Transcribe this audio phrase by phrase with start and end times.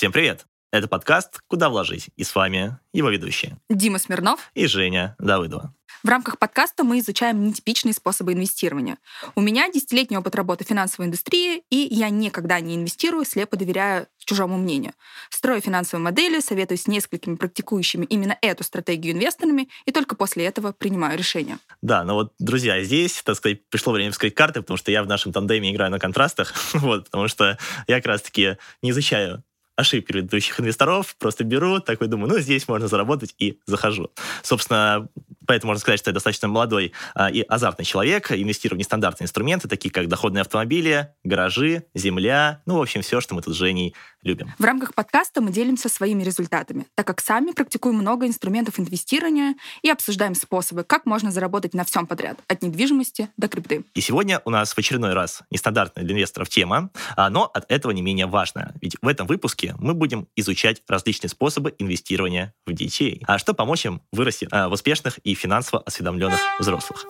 [0.00, 0.46] Всем привет!
[0.72, 5.74] Это подкаст «Куда вложить?» и с вами его ведущие Дима Смирнов и Женя Давыдова.
[6.02, 8.96] В рамках подкаста мы изучаем нетипичные способы инвестирования.
[9.34, 14.06] У меня десятилетний опыт работы в финансовой индустрии, и я никогда не инвестирую, слепо доверяя
[14.24, 14.94] чужому мнению.
[15.28, 20.72] Строю финансовые модели, советуюсь с несколькими практикующими именно эту стратегию инвесторами, и только после этого
[20.72, 21.58] принимаю решение.
[21.82, 25.08] Да, ну вот, друзья, здесь, так сказать, пришло время вскрыть карты, потому что я в
[25.08, 29.44] нашем тандеме играю на контрастах, вот, потому что я как раз-таки не изучаю
[29.80, 34.10] ошибки предыдущих инвесторов, просто беру, такой думаю, ну, здесь можно заработать и захожу.
[34.42, 35.08] Собственно,
[35.46, 39.68] поэтому можно сказать, что я достаточно молодой а, и азартный человек, инвестирую в нестандартные инструменты,
[39.68, 43.94] такие как доходные автомобили, гаражи, земля, ну, в общем, все, что мы тут с Женей
[44.22, 44.52] любим.
[44.58, 49.90] В рамках подкаста мы делимся своими результатами, так как сами практикуем много инструментов инвестирования и
[49.90, 53.84] обсуждаем способы, как можно заработать на всем подряд, от недвижимости до крипты.
[53.94, 57.92] И сегодня у нас в очередной раз нестандартная для инвесторов тема, а, но от этого
[57.92, 58.74] не менее важная.
[58.80, 63.86] Ведь в этом выпуске мы будем изучать различные способы инвестирования в детей, а что помочь
[63.86, 67.06] им вырасти а, в успешных и финансово осведомленных взрослых.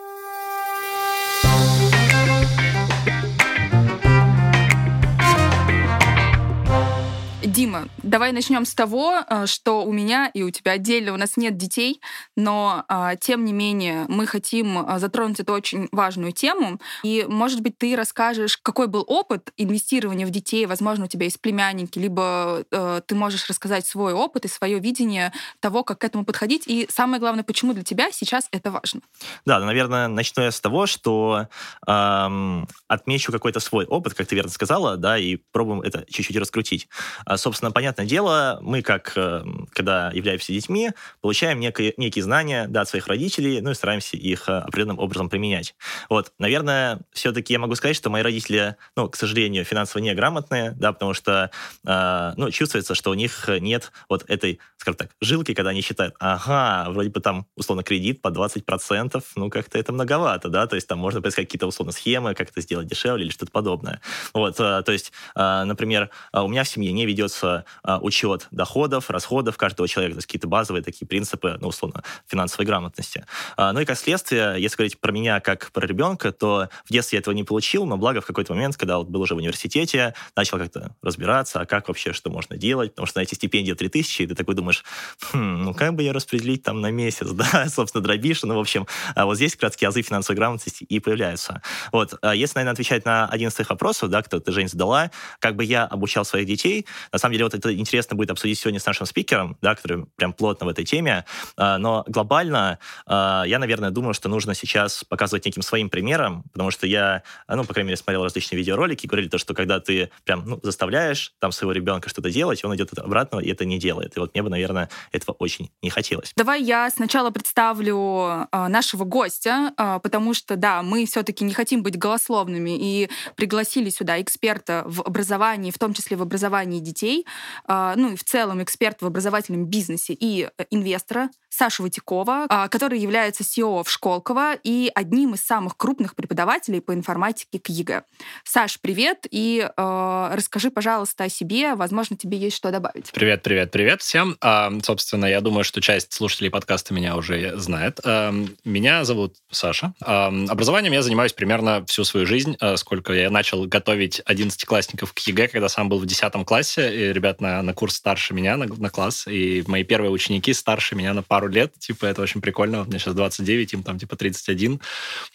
[7.51, 11.37] Дима, давай начнем с того, э, что у меня и у тебя отдельно у нас
[11.37, 12.01] нет детей,
[12.37, 16.81] но а, тем не менее мы хотим а, затронуть эту очень важную тему.
[17.03, 21.41] И, может быть, ты расскажешь, какой был опыт инвестирования в детей, возможно, у тебя есть
[21.41, 26.25] племянники, либо э, ты можешь рассказать свой опыт и свое видение того, как к этому
[26.25, 26.69] подходить.
[26.69, 29.01] И самое главное, почему для тебя сейчас это важно.
[29.45, 31.49] Да, наверное, начну я с того, что
[31.89, 36.89] эм, отмечу какой-то свой опыт, как ты верно сказала, да, и пробуем это чуть-чуть раскрутить.
[37.27, 42.83] А, собственно, понятное дело, мы, как э, когда являемся детьми, получаем некие, некие знания да,
[42.83, 45.75] от своих родителей, ну и стараемся их э, определенным образом применять.
[46.09, 50.93] Вот, наверное, все-таки я могу сказать, что мои родители, ну, к сожалению, финансово неграмотные, да,
[50.93, 51.51] потому что,
[51.85, 56.15] э, ну, чувствуется, что у них нет вот этой, скажем так, жилки, когда они считают,
[56.21, 60.87] ага, вроде бы там, условно, кредит по 20%, ну, как-то это многовато, да, то есть
[60.87, 64.01] там можно поискать какие-то, условно, схемы, как это сделать дешевле или что-то подобное.
[64.33, 69.57] Вот, то есть, например, у меня в семье не видел ведется а, учет доходов, расходов
[69.57, 73.25] каждого человека, то есть какие-то базовые такие принципы, ну, условно, финансовой грамотности.
[73.57, 77.17] А, ну и как следствие, если говорить про меня как про ребенка, то в детстве
[77.17, 80.15] я этого не получил, но благо в какой-то момент, когда вот был уже в университете,
[80.37, 84.23] начал как-то разбираться, а как вообще, что можно делать, потому что на эти стипендии 3000,
[84.23, 84.85] и ты такой думаешь,
[85.33, 88.87] хм, ну как бы я распределить там на месяц, да, собственно, дробишь, ну, в общем,
[89.15, 91.63] а вот здесь краткие азы финансовой грамотности и появляются.
[91.93, 95.57] Вот, если, наверное, отвечать на один из твоих вопросов, да, кто ты, Жень, задала, как
[95.57, 98.87] бы я обучал своих детей, на самом деле, вот это интересно будет обсудить сегодня с
[98.87, 101.25] нашим спикером, да, который прям плотно в этой теме.
[101.57, 106.71] А, но глобально а, я, наверное, думаю, что нужно сейчас показывать неким своим примером, потому
[106.71, 110.45] что я, ну, по крайней мере, смотрел различные видеоролики, говорили то, что когда ты прям
[110.47, 114.17] ну, заставляешь там своего ребенка что-то делать, он идет обратно и это не делает.
[114.17, 116.33] И вот мне бы, наверное, этого очень не хотелось.
[116.37, 121.99] Давай я сначала представлю а, нашего гостя, потому что, да, мы все-таки не хотим быть
[121.99, 127.27] голословными и пригласили сюда эксперта в образовании, в том числе в образовании детей детей,
[127.67, 132.69] а, ну и в целом эксперт в образовательном бизнесе и э, инвестора Сашу Ватикова, а,
[132.69, 138.05] который является CEO в Школково и одним из самых крупных преподавателей по информатике к ЕГЭ.
[138.45, 143.11] Саш, привет, и э, расскажи, пожалуйста, о себе, возможно, тебе есть что добавить.
[143.13, 144.37] Привет, привет, привет всем.
[144.41, 148.01] А, собственно, я думаю, что часть слушателей подкаста меня уже знает.
[148.05, 148.33] А,
[148.65, 149.93] меня зовут Саша.
[150.01, 155.19] А, образованием я занимаюсь примерно всю свою жизнь, а, сколько я начал готовить 11-классников к
[155.19, 158.67] ЕГЭ, когда сам был в 10 классе, и ребят на, на курс старше меня, на,
[158.67, 162.85] на класс, и мои первые ученики старше меня на пару лет, типа, это очень прикольно.
[162.85, 164.81] Мне сейчас 29, им там, типа, 31,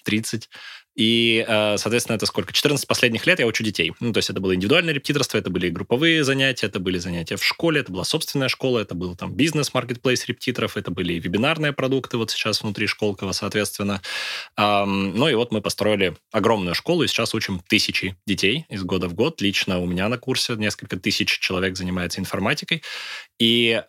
[0.03, 0.49] 30.
[0.95, 2.53] И, э, соответственно, это сколько?
[2.53, 3.93] 14 последних лет я учу детей.
[3.99, 7.43] Ну, то есть это было индивидуальное репетиторство, это были групповые занятия, это были занятия в
[7.43, 12.17] школе, это была собственная школа, это был там бизнес, маркетплейс репетиторов, это были вебинарные продукты
[12.17, 14.01] вот сейчас внутри Школкова, соответственно.
[14.57, 19.13] Ну и вот мы построили огромную школу, и сейчас учим тысячи детей из года в
[19.13, 19.41] год.
[19.41, 22.83] Лично у меня на курсе несколько тысяч человек занимается информатикой.
[23.37, 23.81] И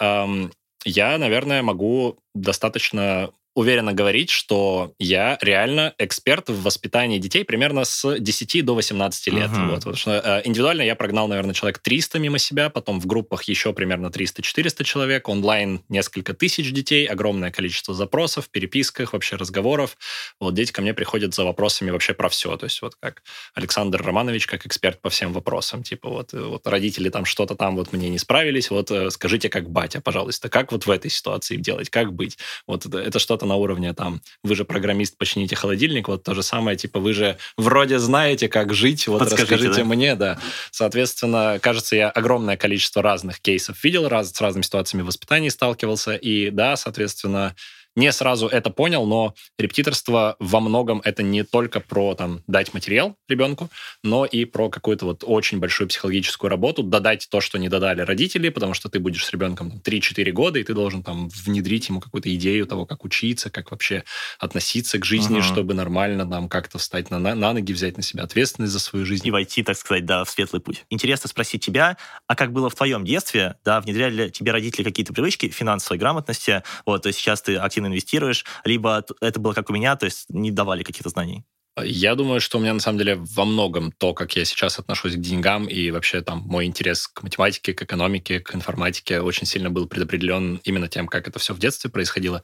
[0.87, 8.19] я, наверное, могу достаточно уверенно говорить, что я реально эксперт в воспитании детей примерно с
[8.19, 9.51] 10 до 18 лет.
[9.51, 9.71] Uh-huh.
[9.71, 13.45] Вот, потому что э, индивидуально я прогнал, наверное, человек 300 мимо себя, потом в группах
[13.45, 19.97] еще примерно 300-400 человек, онлайн несколько тысяч детей, огромное количество запросов, переписках, вообще разговоров.
[20.39, 22.55] Вот дети ко мне приходят за вопросами вообще про все.
[22.59, 23.23] То есть вот как
[23.55, 25.83] Александр Романович, как эксперт по всем вопросам.
[25.83, 29.49] Типа вот, э, вот родители там что-то там вот мне не справились, вот э, скажите
[29.49, 32.37] как батя, пожалуйста, как вот в этой ситуации делать, как быть?
[32.67, 36.35] Вот это, это что-то что-то на уровне там, вы же программист, почините холодильник, вот то
[36.35, 39.89] же самое, типа, вы же вроде знаете, как жить, вот Подскажите, расскажите да?
[39.89, 40.39] мне, да.
[40.71, 46.15] Соответственно, кажется, я огромное количество разных кейсов видел, раз, с разными ситуациями в воспитании сталкивался,
[46.15, 47.55] и да, соответственно,
[47.97, 53.17] не сразу это понял, но репетиторство во многом это не только про там, дать материал
[53.29, 53.71] ребенку,
[54.03, 58.51] но и про какую-то вот очень большую психологическую работу, додать то, что не додали родители,
[58.51, 62.01] потому что ты будешь с ребенком там, 3-4 года, и ты должен там внедрить ему
[62.01, 64.05] какую-то идею того, как учиться, как вообще
[64.39, 65.43] относиться к жизни, uh-huh.
[65.43, 69.27] чтобы нормально там как-то встать на, на ноги, взять на себя ответственность за свою жизнь.
[69.27, 70.85] И войти, так сказать, да, в светлый путь.
[70.91, 71.97] Интересно спросить тебя,
[72.27, 76.63] а как было в твоем детстве, да, внедряли ли тебе родители какие-то привычки финансовой грамотности,
[76.85, 80.27] вот, то есть сейчас ты активно инвестируешь, либо это было как у меня, то есть
[80.29, 81.45] не давали каких-то знаний?
[81.83, 85.15] Я думаю, что у меня на самом деле во многом то, как я сейчас отношусь
[85.15, 89.69] к деньгам и вообще там мой интерес к математике, к экономике, к информатике очень сильно
[89.69, 92.43] был предопределен именно тем, как это все в детстве происходило.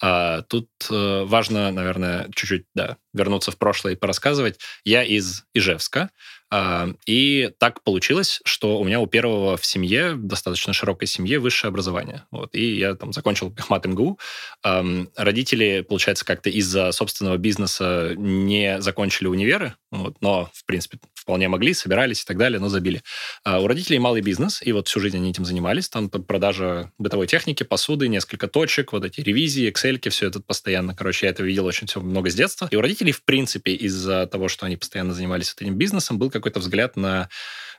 [0.00, 4.58] А, тут э, важно, наверное, чуть-чуть да, вернуться в прошлое и порассказывать.
[4.84, 6.10] Я из Ижевска,
[6.50, 11.68] а, и так получилось, что у меня у первого в семье, достаточно широкой семье, высшее
[11.68, 12.26] образование.
[12.30, 14.18] Вот, и я там закончил Пехмат МГУ.
[14.62, 20.98] Родители, получается, как-то из-за собственного бизнеса не закончили универы, вот, но, в принципе,
[21.28, 23.02] вполне могли, собирались и так далее, но забили.
[23.44, 25.90] А у родителей малый бизнес, и вот всю жизнь они этим занимались.
[25.90, 30.96] Там продажа бытовой техники, посуды, несколько точек, вот эти ревизии, Excel, все это постоянно.
[30.96, 32.66] Короче, я это видел очень все много с детства.
[32.70, 36.60] И у родителей, в принципе, из-за того, что они постоянно занимались этим бизнесом, был какой-то
[36.60, 37.28] взгляд на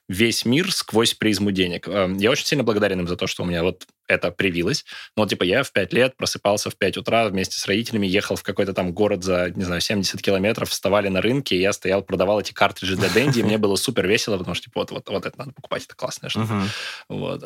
[0.08, 1.88] весь мир сквозь призму денег.
[1.88, 4.86] Эм, я очень сильно благодарен им за то, что у меня вот это привилось.
[5.16, 8.44] Но, типа, я в 5 лет просыпался в 5 утра вместе с родителями, ехал в
[8.44, 12.42] какой-то там город за, не знаю, 70 километров, вставали на рынке, и я стоял, продавал
[12.42, 15.26] эти картриджи для Дэнди, и мне было супер весело, потому что, типа, вот, вот, вот
[15.26, 16.54] это надо покупать, это классная штука.
[16.54, 16.68] Uh-huh.
[17.10, 17.44] Вот.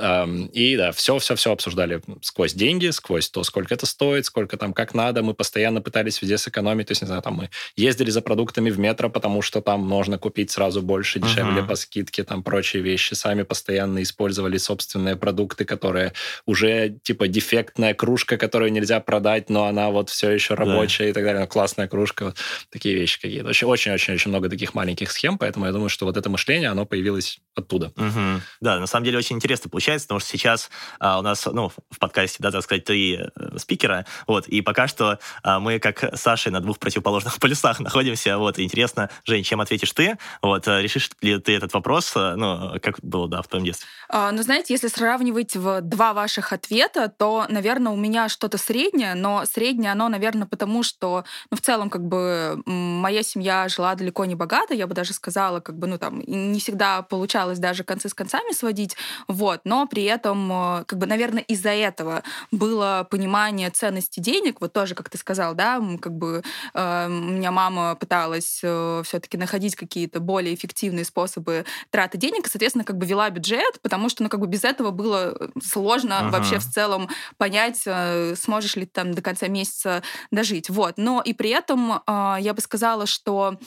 [0.53, 5.21] И, да, все-все-все обсуждали сквозь деньги, сквозь то, сколько это стоит, сколько там, как надо.
[5.21, 6.87] Мы постоянно пытались везде сэкономить.
[6.87, 10.17] То есть, не знаю, там мы ездили за продуктами в метро, потому что там можно
[10.17, 11.67] купить сразу больше, дешевле uh-huh.
[11.67, 13.13] по скидке, там прочие вещи.
[13.13, 16.13] Сами постоянно использовали собственные продукты, которые
[16.53, 21.09] уже, типа, дефектная кружка, которую нельзя продать, но она вот все еще рабочая да.
[21.09, 21.47] и так далее.
[21.47, 22.25] Классная кружка.
[22.25, 22.37] Вот
[22.69, 23.49] такие вещи какие-то.
[23.65, 27.87] Очень-очень-очень много таких маленьких схем, поэтому я думаю, что вот это мышление, оно появилось оттуда.
[27.97, 28.41] Угу.
[28.61, 30.69] Да, на самом деле очень интересно получается, потому что сейчас
[30.99, 34.87] а, у нас, ну, в подкасте, да, так сказать, три э, спикера, вот, и пока
[34.87, 39.43] что а, мы, как с Сашей, на двух противоположных полюсах находимся, вот, и интересно, Жень,
[39.43, 40.17] чем ответишь ты?
[40.41, 43.87] Вот, э, решишь ли ты этот вопрос, э, ну, как было, да, в твоем детстве?
[44.09, 49.13] А, ну, знаете, если сравнивать в два ваших ответа, то, наверное, у меня что-то среднее,
[49.15, 54.25] но среднее оно, наверное, потому что, ну, в целом, как бы, моя семья жила далеко
[54.25, 58.09] не богато, я бы даже сказала, как бы, ну, там, не всегда получалось даже концы
[58.09, 58.97] с концами сводить,
[59.27, 64.73] вот, но при этом, э, как бы, наверное, из-за этого было понимание ценности денег, вот
[64.73, 66.43] тоже, как ты сказал, да, как бы,
[66.73, 72.49] э, у меня мама пыталась э, все-таки находить какие-то более эффективные способы траты денег, и,
[72.49, 76.32] соответственно, как бы вела бюджет, потому что, ну, как бы без этого было сложно ага.
[76.33, 80.69] Вообще в целом понять, э, сможешь ли ты там до конца месяца дожить.
[80.69, 80.97] Вот.
[80.97, 83.57] Но и при этом э, я бы сказала, что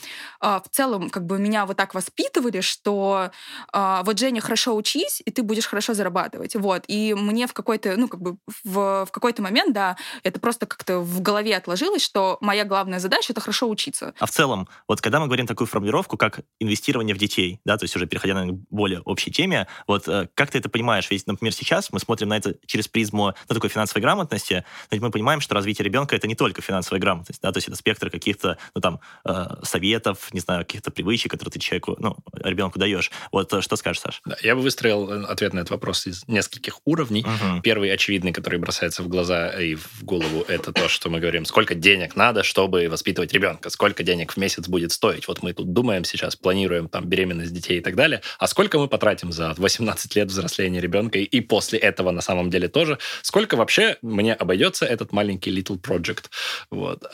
[0.41, 3.31] э, в целом как бы меня вот так воспитывали, что
[3.73, 6.57] вот, Женя, хорошо учись, и ты будешь хорошо зарабатывать.
[6.57, 6.85] Вот.
[6.89, 11.01] И мне в какой-то, ну, как бы в, в какой-то момент, да, это просто как-то
[11.01, 14.15] в голове отложилось, что моя главная задача— это хорошо учиться.
[14.19, 17.85] А в целом, вот когда мы говорим такую формулировку, как инвестирование в детей, да, то
[17.85, 21.11] есть уже переходя на более общей теме, вот как ты это понимаешь?
[21.11, 25.11] Ведь, например, сейчас мы смотрим на это через призму ну, такой финансовой грамотности, ведь мы
[25.11, 28.59] понимаем, что развитие ребенка это не только финансовая грамотность, да, то есть это спектр каких-то,
[28.75, 33.11] ну, там, э, советов, не знаю, каких-то привычек, которые ты человеку, ну, ребенку даешь.
[33.33, 34.21] Вот э, что скажешь, Саш?
[34.25, 37.23] Да, я бы выстроил э, ответ на этот вопрос из нескольких уровней.
[37.23, 37.63] Угу.
[37.63, 41.75] Первый, очевидный, который бросается в глаза и в голову, это то, что мы говорим, сколько
[41.75, 45.29] денег надо, чтобы воспитывать ребенка, сколько денег в месяц будет стоить.
[45.29, 48.89] Вот мы тут думаем сейчас, планируем там беременность детей и так далее, а сколько мы
[48.89, 53.97] потратим за 18 лет взросления ребенка и после этого на самом деле тоже, сколько вообще
[54.03, 56.27] мне обойдется этот маленький little project.
[56.71, 57.05] Вот.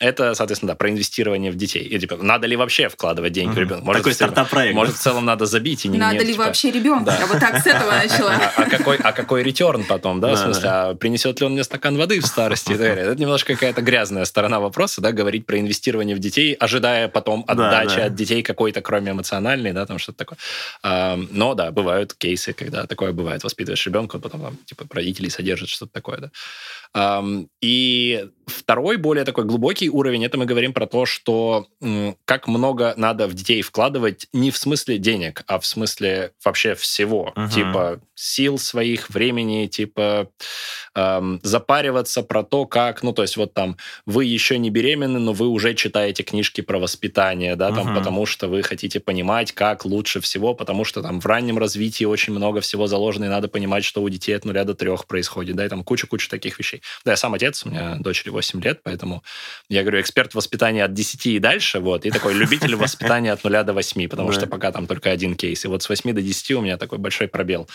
[0.00, 1.84] Это, соответственно, да, про инвестирование в детей.
[1.84, 3.56] И, типа, надо ли вообще вкладывать деньги угу.
[3.56, 3.84] в ребенка?
[3.84, 4.74] Может, Такой стартап-проект.
[4.74, 5.84] Может, в целом надо забить.
[5.84, 7.06] И не, надо нет, ли типа, вообще ребенка?
[7.06, 7.18] Да.
[7.18, 8.32] Я вот так с этого начала.
[8.32, 10.30] А, а, какой, а какой ретерн потом, да?
[10.30, 10.88] да в смысле, да.
[10.88, 12.72] а принесет ли он мне стакан воды в старости?
[12.72, 18.00] Это немножко какая-то грязная сторона вопроса, да, говорить про инвестирование в детей, ожидая потом отдачи
[18.00, 20.38] от детей какой-то, кроме эмоциональной, да, там что-то такое.
[21.30, 23.44] но, да, бывают кейсы, когда такое бывает.
[23.44, 26.30] Воспитываешь ребенка, потом там, типа, родителей содержат, что-то такое, да.
[27.60, 31.66] И второй, более такой глубокий уровень, это мы говорим про то, что
[32.24, 37.32] как много надо в детей вкладывать не в смысле денег, а в смысле вообще всего.
[37.36, 37.48] Угу.
[37.48, 40.28] Типа сил своих, времени, типа
[40.94, 45.32] эм, запариваться про то, как, ну, то есть вот там вы еще не беременны, но
[45.32, 47.98] вы уже читаете книжки про воспитание, да, там, угу.
[47.98, 52.32] потому что вы хотите понимать, как лучше всего, потому что там в раннем развитии очень
[52.32, 55.66] много всего заложено, и надо понимать, что у детей от нуля до трех происходит, да,
[55.66, 56.82] и там куча-куча таких вещей.
[57.04, 59.22] Да, я сам отец, у меня дочери 8 лет, поэтому
[59.68, 63.62] я говорю, эксперт воспитания от 10 и дальше, вот, и такой любитель воспитания от нуля
[63.62, 65.64] до 8, потому что пока там только один кейс.
[65.64, 67.68] И вот с 8 до 10 у меня такой большой пробел.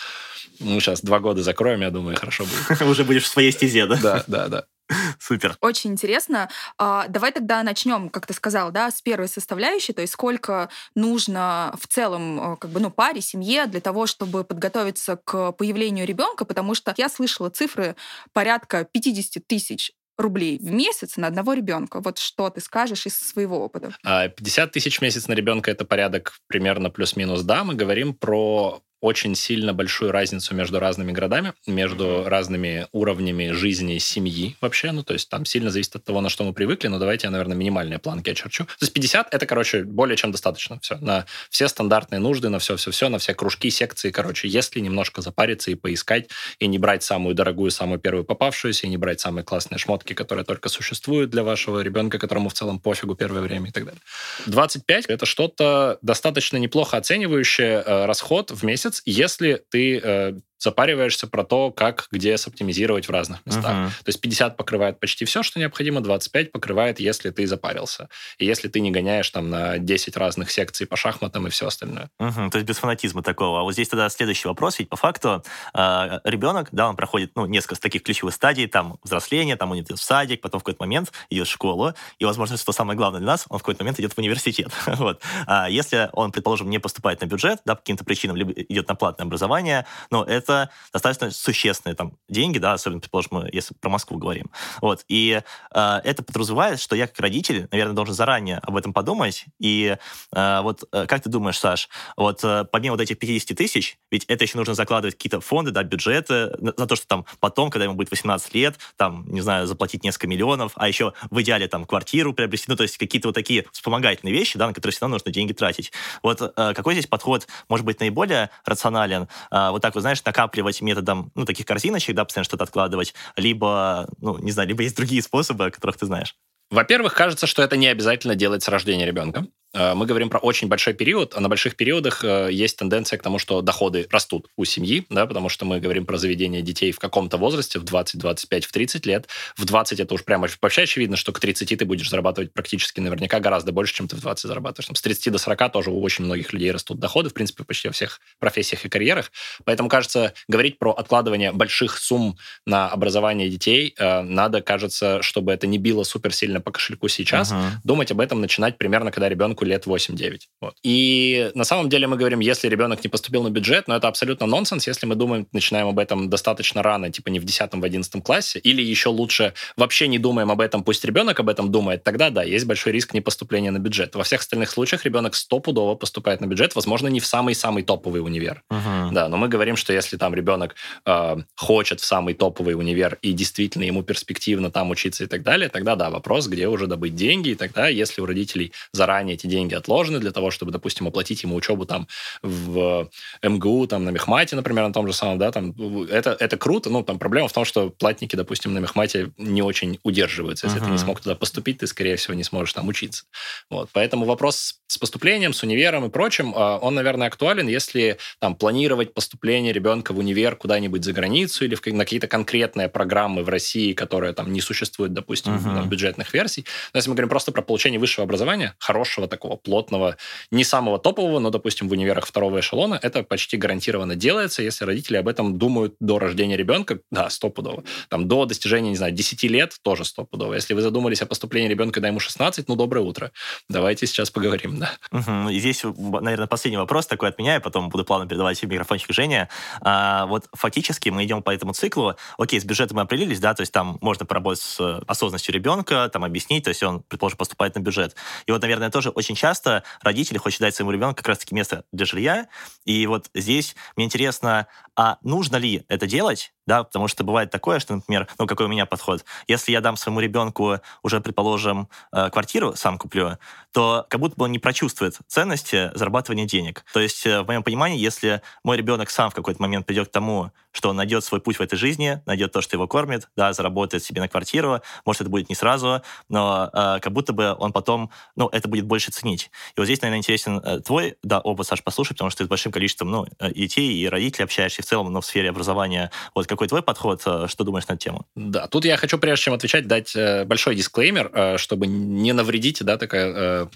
[0.58, 2.82] Ну, сейчас два года закроем, я думаю, хорошо будет.
[2.88, 3.96] Уже будешь в своей стезе, да?
[3.96, 4.64] Да, да, да.
[5.18, 5.56] Супер.
[5.60, 6.48] Очень интересно.
[6.78, 11.74] А, давай тогда начнем, как ты сказал, да, с первой составляющей, то есть сколько нужно
[11.80, 16.44] в целом а, как бы, ну, паре, семье для того, чтобы подготовиться к появлению ребенка,
[16.44, 17.96] потому что я слышала цифры
[18.32, 22.00] порядка 50 тысяч рублей в месяц на одного ребенка.
[22.00, 23.96] Вот что ты скажешь из своего опыта?
[24.02, 27.42] 50 а, тысяч в месяц на ребенка это порядок примерно плюс-минус.
[27.42, 33.98] Да, мы говорим про очень сильно большую разницу между разными городами, между разными уровнями жизни
[33.98, 34.92] семьи вообще.
[34.92, 37.30] Ну, то есть там сильно зависит от того, на что мы привыкли, но давайте я,
[37.30, 38.64] наверное, минимальные планки очерчу.
[38.64, 40.78] То есть 50— это, короче, более чем достаточно.
[40.80, 40.96] Все.
[40.98, 44.48] На все стандартные нужды, на все-все-все, на все кружки, секции, короче.
[44.48, 46.28] Если немножко запариться и поискать,
[46.58, 50.44] и не брать самую дорогую, самую первую попавшуюся, и не брать самые классные шмотки, которые
[50.44, 54.00] только существуют для вашего ребенка, которому в целом пофигу первое время и так далее.
[54.46, 61.26] 25— это что-то достаточно неплохо оценивающее э, расход в месяц, месяц, если ты э, запариваешься
[61.26, 63.72] про то, как, где соптимизировать в разных местах.
[63.72, 63.88] Uh-huh.
[63.88, 68.08] То есть 50 покрывает почти все, что необходимо, 25 покрывает, если ты запарился.
[68.38, 72.10] И если ты не гоняешь там на 10 разных секций по шахматам и все остальное.
[72.20, 72.50] Uh-huh.
[72.50, 73.60] То есть без фанатизма такого.
[73.60, 74.78] А вот здесь тогда следующий вопрос.
[74.78, 75.42] Ведь по факту
[75.74, 79.98] э, ребенок, да, он проходит ну, несколько таких ключевых стадий, там взросление, там он идет
[79.98, 83.28] в садик, потом в какой-то момент идет в школу, и, возможно, что самое главное для
[83.28, 84.70] нас, он в какой-то момент идет в университет.
[84.86, 85.22] вот.
[85.46, 88.94] а если он, предположим, не поступает на бюджет, да, по каким-то причинам, либо идет на
[88.94, 94.18] платное образование, но это это достаточно существенные там деньги, да, особенно, предположим, если про Москву
[94.18, 94.50] говорим.
[94.80, 95.04] Вот.
[95.08, 95.40] И
[95.74, 99.46] э, это подразумевает, что я как родитель, наверное, должен заранее об этом подумать.
[99.58, 99.96] И
[100.34, 104.24] э, вот э, как ты думаешь, Саш, вот э, помимо вот этих 50 тысяч, ведь
[104.24, 107.94] это еще нужно закладывать какие-то фонды, да, бюджеты, за то, что там потом, когда ему
[107.94, 112.32] будет 18 лет, там, не знаю, заплатить несколько миллионов, а еще в идеале там квартиру
[112.32, 115.52] приобрести, ну, то есть какие-то вот такие вспомогательные вещи, да, на которые всегда нужно деньги
[115.52, 115.92] тратить.
[116.22, 119.28] Вот э, какой здесь подход может быть наиболее рационален?
[119.50, 123.14] Э, вот так, вот, знаешь, на накапливать методом, ну, таких корзиночек, да, постоянно что-то откладывать,
[123.36, 126.34] либо, ну, не знаю, либо есть другие способы, о которых ты знаешь?
[126.70, 129.46] Во-первых, кажется, что это не обязательно делать с рождения ребенка.
[129.72, 133.22] Э, мы говорим про очень большой период, а на больших периодах э, есть тенденция к
[133.22, 136.98] тому, что доходы растут у семьи, да, потому что мы говорим про заведение детей в
[136.98, 139.28] каком-то возрасте, в 20, 25, в 30 лет.
[139.56, 143.38] В 20 это уж прямо вообще очевидно, что к 30 ты будешь зарабатывать практически наверняка
[143.40, 144.86] гораздо больше, чем ты в 20 зарабатываешь.
[144.86, 147.88] Там, с 30 до 40 тоже у очень многих людей растут доходы, в принципе, почти
[147.88, 149.30] во всех профессиях и карьерах.
[149.64, 152.36] Поэтому, кажется, говорить про откладывание больших сумм
[152.66, 157.52] на образование детей э, надо, кажется, чтобы это не било супер сильно по кошельку сейчас,
[157.52, 157.70] uh-huh.
[157.84, 160.40] думать об этом начинать примерно, когда ребенку ребенку лет 8-9.
[160.60, 160.74] Вот.
[160.82, 164.46] И на самом деле мы говорим, если ребенок не поступил на бюджет, но это абсолютно
[164.46, 168.22] нонсенс, если мы думаем, начинаем об этом достаточно рано, типа не в 10 в 11
[168.22, 172.30] классе, или еще лучше вообще не думаем об этом, пусть ребенок об этом думает, тогда
[172.30, 174.14] да, есть большой риск не поступления на бюджет.
[174.14, 178.62] Во всех остальных случаях ребенок стопудово поступает на бюджет, возможно, не в самый-самый топовый универ.
[178.70, 179.10] Uh-huh.
[179.12, 180.74] Да, но мы говорим, что если там ребенок
[181.06, 185.68] э, хочет в самый топовый универ и действительно ему перспективно там учиться и так далее,
[185.68, 189.74] тогда да, вопрос, где уже добыть деньги, и тогда, если у родителей заранее эти деньги
[189.74, 192.08] отложены, для того, чтобы, допустим, оплатить ему учебу там
[192.42, 193.08] в
[193.42, 197.02] МГУ, там на Мехмате, например, на том же самом, да, там это, это круто, ну,
[197.02, 200.66] там проблема в том, что платники, допустим, на Мехмате не очень удерживаются.
[200.66, 200.86] Если uh-huh.
[200.86, 203.24] ты не смог туда поступить, ты, скорее всего, не сможешь там учиться.
[203.70, 208.54] Вот, поэтому вопрос с поступлением, с универом и прочим, а, он, наверное, актуален, если там
[208.54, 213.48] планировать поступление ребенка в универ куда-нибудь за границу или в, на какие-то конкретные программы в
[213.48, 215.86] России, которые там не существуют, допустим, uh-huh.
[215.86, 216.66] бюджетных версий.
[216.92, 220.16] Но если мы говорим просто про получение высшего образования, хорошего такого, плотного, плотного,
[220.50, 225.16] не самого топового, но, допустим, в универах второго эшелона, это почти гарантированно делается, если родители
[225.16, 227.84] об этом думают до рождения ребенка, да, стопудово.
[228.08, 230.54] Там до достижения, не знаю, 10 лет тоже стопудово.
[230.54, 233.32] Если вы задумались о поступлении ребенка, когда ему 16, ну, доброе утро.
[233.68, 234.90] Давайте сейчас поговорим, да.
[235.12, 235.50] Угу.
[235.50, 239.48] И здесь, наверное, последний вопрос такой от меня, я потом буду плавно передавать микрофончик Жене.
[239.80, 242.14] А, вот фактически мы идем по этому циклу.
[242.38, 246.24] Окей, с бюджетом мы определились, да, то есть там можно поработать с осознанностью ребенка, там
[246.24, 248.14] объяснить, то есть он, предположим, поступает на бюджет.
[248.46, 252.06] И вот, наверное, тоже очень часто родители хочет дать своему ребенку как раз-таки место для
[252.06, 252.48] жилья.
[252.84, 257.80] И вот здесь мне интересно, а нужно ли это делать, да, потому что бывает такое,
[257.80, 262.30] что, например, ну, какой у меня подход, если я дам своему ребенку уже, предположим, э,
[262.30, 263.38] квартиру, сам куплю,
[263.72, 266.84] то как будто бы он не прочувствует ценности зарабатывания денег.
[266.92, 270.12] То есть, э, в моем понимании, если мой ребенок сам в какой-то момент придет к
[270.12, 273.52] тому, что он найдет свой путь в этой жизни, найдет то, что его кормит, да,
[273.52, 277.72] заработает себе на квартиру, может, это будет не сразу, но э, как будто бы он
[277.72, 279.50] потом, ну, это будет больше ценить.
[279.76, 282.48] И вот здесь, наверное, интересен э, твой, да, опыт, Саш, послушай, потому что ты с
[282.48, 286.10] большим количеством, ну, э, детей и родителей общаешься, и в целом, ну, в сфере образования.
[286.34, 288.26] Вот какой твой подход, э, что думаешь на тему?
[288.36, 292.84] Да, тут я хочу, прежде чем отвечать, дать э, большой дисклеймер, э, чтобы не навредить,
[292.84, 293.68] да, такая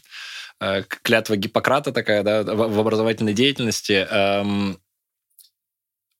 [1.02, 4.06] клятва Гиппократа такая, да, в образовательной деятельности.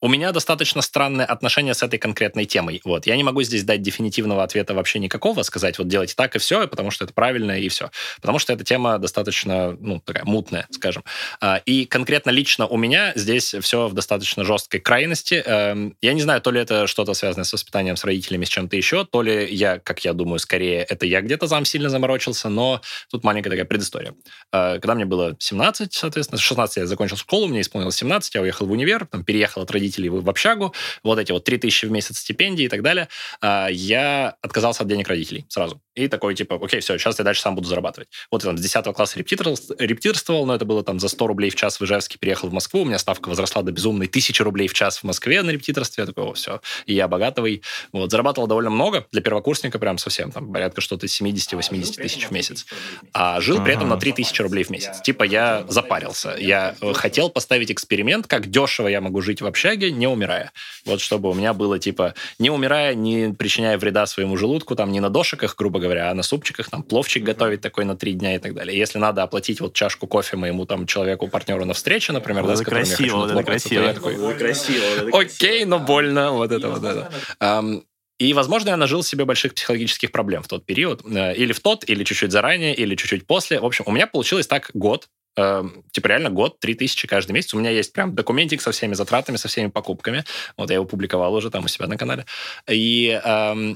[0.05, 2.83] У меня достаточно странное отношение с этой конкретной темой.
[2.85, 3.07] Вот.
[3.07, 6.69] Я не могу здесь дать дефинитивного ответа вообще никакого, сказать, вот делайте так и все,
[6.69, 7.91] потому что это правильно и все.
[8.21, 11.05] Потому что эта тема достаточно, ну, такая мутная, скажем.
[11.41, 15.43] А, и конкретно лично у меня здесь все в достаточно жесткой крайности.
[15.47, 18.77] Эм, я не знаю, то ли это что-то связанное с воспитанием, с родителями, с чем-то
[18.77, 22.83] еще, то ли я, как я думаю, скорее это я где-то сам сильно заморочился, но
[23.11, 24.15] тут маленькая такая предыстория.
[24.53, 28.67] А, когда мне было 17, соответственно, 16 я закончил школу, мне исполнилось 17, я уехал
[28.67, 32.19] в универ, там, переехал от родителей родителей в общагу, вот эти вот 3000 в месяц
[32.19, 33.09] стипендии и так далее,
[33.41, 35.81] а, я отказался от денег родителей сразу.
[35.95, 38.09] И такой, типа, окей, все, сейчас я дальше сам буду зарабатывать.
[38.31, 41.55] Вот я там с 10 класса рептирствовал, но это было там за 100 рублей в
[41.55, 44.75] час в Ижевске, переехал в Москву, у меня ставка возросла до безумной 1000 рублей в
[44.75, 46.03] час в Москве на репетиторстве.
[46.03, 47.63] Я такой, о, все, и я богатый.
[47.93, 52.67] Вот, зарабатывал довольно много для первокурсника, прям совсем, там, порядка что-то 70-80 тысяч в месяц.
[53.13, 55.01] А жил при этом на 3000 рублей в месяц.
[55.01, 56.35] Типа я запарился.
[56.39, 60.53] Я хотел поставить эксперимент, как дешево я могу жить в общаге, не умирая.
[60.85, 65.01] Вот чтобы у меня было, типа, не умирая, не причиняя вреда своему желудку, там, не
[65.01, 68.38] на дошиках, грубо говоря, а на супчиках, там, пловчик готовить такой на три дня и
[68.38, 68.76] так далее.
[68.76, 72.57] Если надо оплатить вот чашку кофе моему там человеку, партнеру на встрече, например, вот да,
[72.57, 73.83] с которым красиво, я хочу вот красиво.
[73.83, 77.85] я такой, вот красиво, окей, но больно, вот это вот это.
[78.19, 81.03] И, возможно, я нажил себе больших психологических проблем в тот период.
[81.05, 83.61] Э, или в тот, или чуть-чуть заранее, или чуть-чуть после.
[83.61, 87.55] В общем, у меня получилось так год, э, типа реально год, 3000 каждый месяц.
[87.55, 90.25] У меня есть прям документик со всеми затратами, со всеми покупками.
[90.57, 92.25] Вот я его публиковал уже там у себя на канале.
[92.71, 93.75] И э,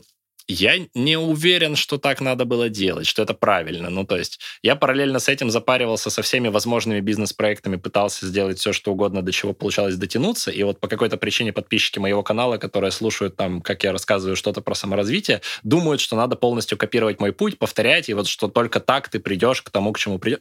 [0.49, 3.91] я не уверен, что так надо было делать, что это правильно.
[3.91, 8.73] Ну, то есть я параллельно с этим запаривался со всеми возможными бизнес-проектами, пытался сделать все,
[8.73, 10.51] что угодно, до чего получалось дотянуться.
[10.51, 14.63] И вот по какой-то причине подписчики моего канала, которые слушают там, как я рассказываю что-то
[14.63, 19.09] про саморазвитие, думают, что надо полностью копировать мой путь, повторять, и вот что только так
[19.11, 20.41] ты придешь к тому, к чему придешь.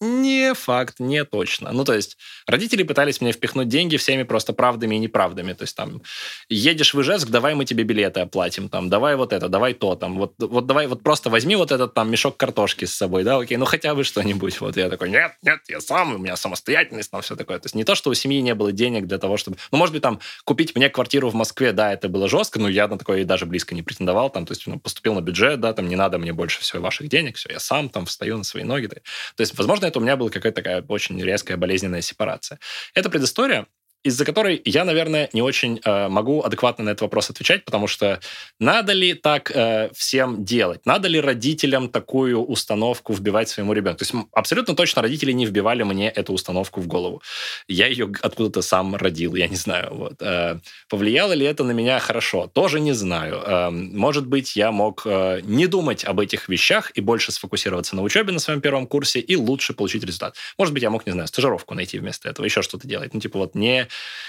[0.00, 1.72] Не факт, не точно.
[1.72, 5.54] Ну, то есть, родители пытались мне впихнуть деньги всеми просто правдами и неправдами.
[5.54, 6.02] То есть, там,
[6.48, 10.16] едешь в Ижевск, давай мы тебе билеты оплатим, там, давай вот это, давай то, там,
[10.16, 13.56] вот, вот давай, вот просто возьми вот этот, там, мешок картошки с собой, да, окей,
[13.56, 14.60] ну, хотя бы что-нибудь.
[14.60, 17.58] Вот я такой, нет, нет, я сам, у меня самостоятельность, там, все такое.
[17.58, 19.56] То есть, не то, что у семьи не было денег для того, чтобы...
[19.72, 22.86] Ну, может быть, там, купить мне квартиру в Москве, да, это было жестко, но я
[22.86, 25.72] на такое и даже близко не претендовал, там, то есть, ну, поступил на бюджет, да,
[25.72, 28.62] там, не надо мне больше всего ваших денег, все, я сам, там, встаю на свои
[28.62, 28.86] ноги.
[28.86, 29.00] То
[29.38, 32.58] есть, возможно, это у меня была какая-то такая очень резкая болезненная сепарация.
[32.94, 33.66] Это предыстория,
[34.04, 38.20] из-за которой я, наверное, не очень э, могу адекватно на этот вопрос отвечать, потому что
[38.60, 40.86] надо ли так э, всем делать?
[40.86, 43.98] Надо ли родителям такую установку вбивать своему ребенку?
[43.98, 47.22] То есть абсолютно точно родители не вбивали мне эту установку в голову.
[47.66, 49.94] Я ее откуда-то сам родил, я не знаю.
[49.94, 50.22] Вот.
[50.22, 52.46] Э, повлияло ли это на меня хорошо?
[52.46, 53.42] Тоже не знаю.
[53.44, 58.02] Э, может быть, я мог э, не думать об этих вещах и больше сфокусироваться на
[58.02, 60.36] учебе на своем первом курсе и лучше получить результат.
[60.56, 63.12] Может быть, я мог, не знаю, стажировку найти вместо этого, еще что-то делать.
[63.12, 63.87] Ну, типа вот не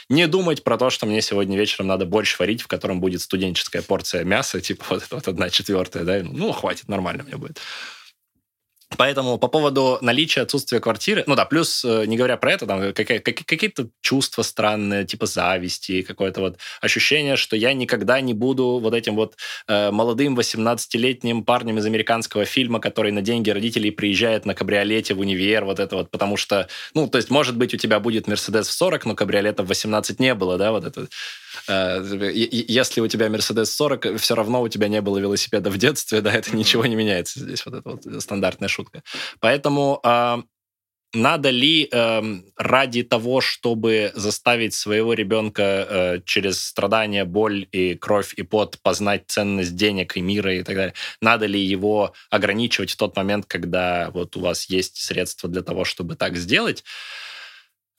[0.09, 3.81] не думать про то, что мне сегодня вечером надо борщ варить, в котором будет студенческая
[3.81, 7.59] порция мяса, типа вот вот одна четвертая, да, ну, хватит, нормально мне будет.
[8.97, 12.93] Поэтому по поводу наличия, отсутствия квартиры, ну да, плюс, э, не говоря про это, там
[12.93, 19.15] какие-то чувства странные, типа зависти, какое-то вот ощущение, что я никогда не буду вот этим
[19.15, 19.35] вот
[19.67, 25.19] э, молодым 18-летним парнем из американского фильма, который на деньги родителей приезжает на кабриолете в
[25.19, 28.67] универ, вот это вот, потому что, ну, то есть, может быть, у тебя будет Мерседес
[28.67, 31.01] в 40, но кабриолета в 18 не было, да, вот это.
[31.01, 31.05] Э,
[31.67, 36.33] если у тебя Mercedes 40, все равно у тебя не было велосипеда в детстве, да,
[36.33, 39.03] это ничего не меняется здесь, вот это вот стандартная шутка.
[39.39, 40.01] Поэтому
[41.13, 42.21] надо ли э,
[42.55, 49.23] ради того, чтобы заставить своего ребенка э, через страдания, боль и кровь и пот познать
[49.27, 54.11] ценность денег и мира и так далее, надо ли его ограничивать в тот момент, когда
[54.11, 56.83] вот у вас есть средства для того, чтобы так сделать?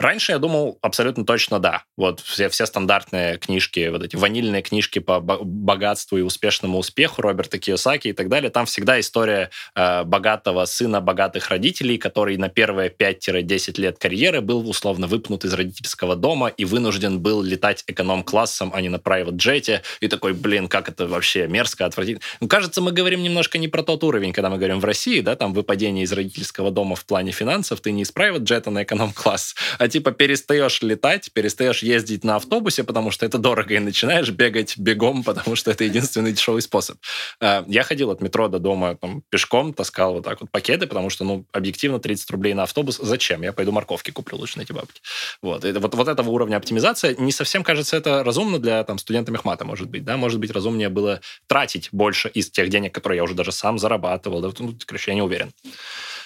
[0.00, 1.84] Раньше я думал абсолютно точно да.
[1.98, 7.58] Вот все, все стандартные книжки, вот эти ванильные книжки по богатству и успешному успеху Роберта
[7.58, 12.88] Кiyosaki и так далее, там всегда история э, богатого сына богатых родителей, который на первые
[12.88, 18.80] 5-10 лет карьеры был условно выпнут из родительского дома и вынужден был летать эконом-классом, а
[18.80, 19.82] не на private джете.
[20.00, 22.24] И такой, блин, как это вообще мерзко, отвратительно.
[22.40, 25.36] Ну, кажется, мы говорим немножко не про тот уровень, когда мы говорим в России, да,
[25.36, 29.54] там выпадение из родительского дома в плане финансов, ты не из private джета на эконом-класс,
[29.78, 34.78] а типа перестаешь летать, перестаешь ездить на автобусе, потому что это дорого, и начинаешь бегать
[34.78, 36.98] бегом, потому что это единственный дешевый способ.
[37.40, 41.10] Э, я ходил от метро до дома там, пешком, таскал вот так вот пакеты, потому
[41.10, 42.98] что, ну, объективно 30 рублей на автобус.
[43.02, 43.42] Зачем?
[43.42, 45.00] Я пойду морковки куплю лучше на эти бабки.
[45.42, 45.64] Вот.
[45.64, 49.64] И вот, вот этого уровня оптимизация не совсем кажется это разумно для там, студента мехмата,
[49.64, 50.04] может быть.
[50.04, 50.16] Да?
[50.16, 54.40] Может быть, разумнее было тратить больше из тех денег, которые я уже даже сам зарабатывал.
[54.40, 54.50] Да?
[54.58, 55.52] Ну, короче, я не уверен.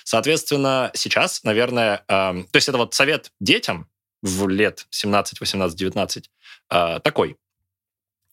[0.05, 3.89] Соответственно, сейчас, наверное, э, то есть это вот совет детям
[4.23, 6.31] в лет 17, 18, 19
[6.71, 7.37] э, такой.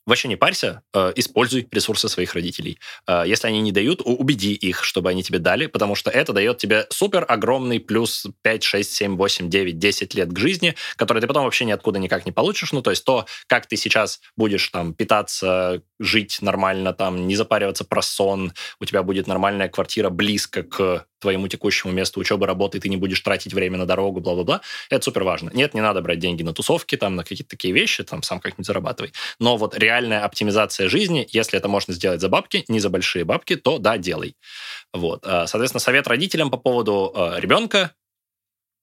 [0.04, 2.78] Вообще не парься, э, используй ресурсы своих родителей.
[3.06, 6.58] Э, если они не дают, убеди их, чтобы они тебе дали, потому что это дает
[6.58, 11.28] тебе супер огромный плюс 5, 6, 7, 8, 9, 10 лет к жизни, который ты
[11.28, 12.72] потом вообще ниоткуда никак не получишь.
[12.72, 17.84] Ну, то есть то, как ты сейчас будешь там питаться, жить нормально, там, не запариваться
[17.84, 22.88] про сон, у тебя будет нормальная квартира близко к твоему текущему месту учебы, работы, ты
[22.88, 24.60] не будешь тратить время на дорогу, бла-бла-бла.
[24.90, 25.50] Это супер важно.
[25.54, 28.66] Нет, не надо брать деньги на тусовки, там, на какие-то такие вещи, там, сам как-нибудь
[28.66, 29.12] зарабатывай.
[29.38, 33.56] Но вот реальная оптимизация жизни, если это можно сделать за бабки, не за большие бабки,
[33.56, 34.36] то да, делай.
[34.92, 35.24] Вот.
[35.24, 37.92] А, соответственно, совет родителям по поводу э, ребенка,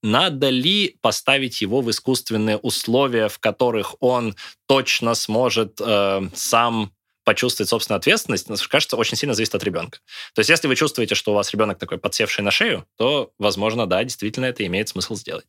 [0.02, 4.34] надо ли поставить его в искусственные условия, в которых он
[4.66, 6.92] точно сможет э, сам
[7.30, 10.00] почувствовать собственную ответственность, кажется, очень сильно зависит от ребенка.
[10.34, 13.86] То есть, если вы чувствуете, что у вас ребенок такой подсевший на шею, то, возможно,
[13.86, 15.44] да, действительно это имеет смысл сделать.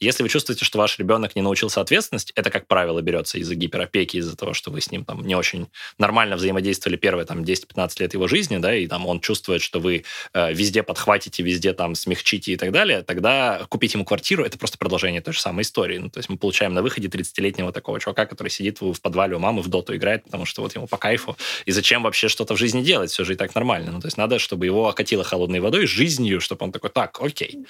[0.00, 4.16] Если вы чувствуете, что ваш ребенок не научился ответственность, это, как правило, берется из-за гиперопеки,
[4.16, 5.68] из-за того, что вы с ним там не очень
[5.98, 10.04] нормально взаимодействовали первые там 10-15 лет его жизни, да, и там он чувствует, что вы
[10.32, 14.78] э, везде подхватите, везде там смягчите и так далее, тогда купить ему квартиру— это просто
[14.78, 15.98] продолжение той же самой истории.
[15.98, 19.38] Ну, то есть мы получаем на выходе 30-летнего такого чувака, который сидит в подвале у
[19.38, 21.36] мамы в доту играет, потому что вот ему по кайфу кайфу.
[21.64, 23.10] И зачем вообще что-то в жизни делать?
[23.10, 23.92] Все же и так нормально.
[23.92, 27.66] Ну, то есть надо, чтобы его окатило холодной водой, жизнью, чтобы он такой, так, окей,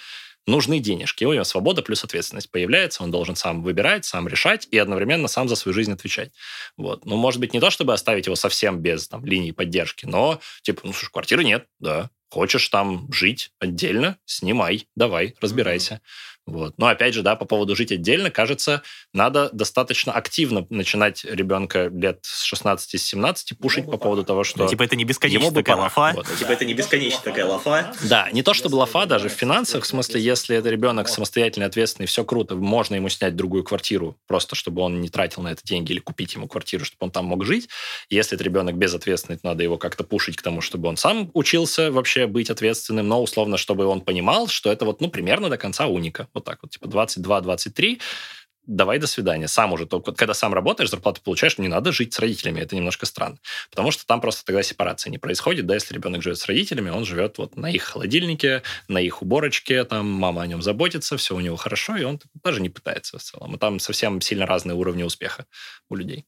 [0.47, 1.25] нужны денежки.
[1.25, 5.49] У него свобода плюс ответственность появляется, он должен сам выбирать, сам решать и одновременно сам
[5.49, 6.33] за свою жизнь отвечать.
[6.77, 7.05] Вот.
[7.05, 10.83] Ну, может быть, не то, чтобы оставить его совсем без там, линии поддержки, но, типа,
[10.85, 12.11] ну, слушай, квартиры нет, да.
[12.29, 15.95] Хочешь там жить отдельно, снимай, давай, разбирайся.
[15.95, 16.36] Mm-hmm.
[16.47, 16.75] Вот.
[16.79, 18.83] Но опять же, да, по поводу жить отдельно, кажется,
[19.13, 24.61] надо достаточно активно начинать ребенка лет с 16-17 пушить ну, по поводу того, что...
[24.61, 26.13] Да, типа это не бесконечно такая лафа.
[26.15, 26.27] Вот.
[26.39, 27.93] Типа это не бесконечно такая лафа.
[28.05, 32.07] Да, не то чтобы лафа, даже в финансах, в смысле, если это ребенок самостоятельный, ответственный,
[32.07, 35.93] все круто, можно ему снять другую квартиру, просто чтобы он не тратил на это деньги,
[35.93, 37.69] или купить ему квартиру, чтобы он там мог жить.
[38.09, 41.91] Если это ребенок безответственный, то надо его как-то пушить к тому, чтобы он сам учился
[41.91, 45.89] вообще быть ответственным, но условно, чтобы он понимал, что это вот, ну, примерно до конца
[45.89, 48.01] уника вот так вот, типа 22-23,
[48.67, 49.49] давай до свидания.
[49.49, 53.07] Сам уже, только когда сам работаешь, зарплату получаешь, не надо жить с родителями, это немножко
[53.07, 53.39] странно.
[53.71, 57.05] Потому что там просто тогда сепарация не происходит, да, если ребенок живет с родителями, он
[57.05, 61.41] живет вот на их холодильнике, на их уборочке, там мама о нем заботится, все у
[61.41, 63.55] него хорошо, и он даже не пытается в целом.
[63.55, 65.47] И там совсем сильно разные уровни успеха
[65.89, 66.27] у людей.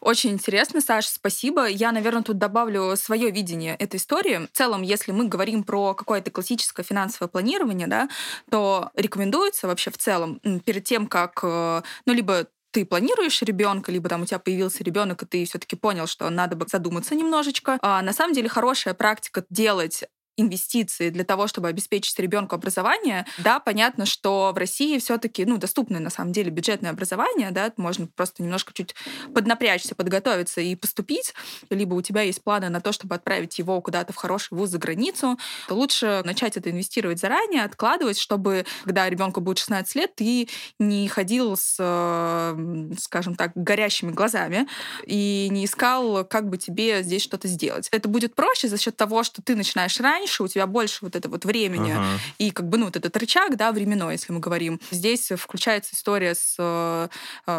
[0.00, 1.66] Очень интересно, Саш, спасибо.
[1.66, 4.46] Я, наверное, тут добавлю свое видение этой истории.
[4.46, 8.08] В целом, если мы говорим про какое-то классическое финансовое планирование, да,
[8.50, 14.08] то рекомендуется вообще в целом перед тем, как, э, ну, либо ты планируешь ребенка, либо
[14.08, 17.78] там у тебя появился ребенок, и ты все-таки понял, что надо бы задуматься немножечко.
[17.82, 20.04] А на самом деле хорошая практика делать
[20.40, 26.00] инвестиции для того, чтобы обеспечить ребенку образование, да, понятно, что в России все-таки, ну, доступное
[26.00, 28.94] на самом деле бюджетное образование, да, можно просто немножко чуть
[29.34, 31.34] поднапрячься, подготовиться и поступить,
[31.70, 34.78] либо у тебя есть планы на то, чтобы отправить его куда-то в хороший вуз за
[34.78, 40.48] границу, то лучше начать это инвестировать заранее, откладывать, чтобы, когда ребенку будет 16 лет, ты
[40.78, 41.74] не ходил с,
[42.98, 44.66] скажем так, горящими глазами
[45.06, 47.88] и не искал, как бы тебе здесь что-то сделать.
[47.90, 51.16] Это будет проще за счет того, что ты начинаешь раньше, раньше, у тебя больше вот
[51.16, 52.18] это вот времени uh-huh.
[52.38, 54.80] и как бы, ну, вот этот рычаг, да, временной, если мы говорим.
[54.90, 57.08] Здесь включается история с э,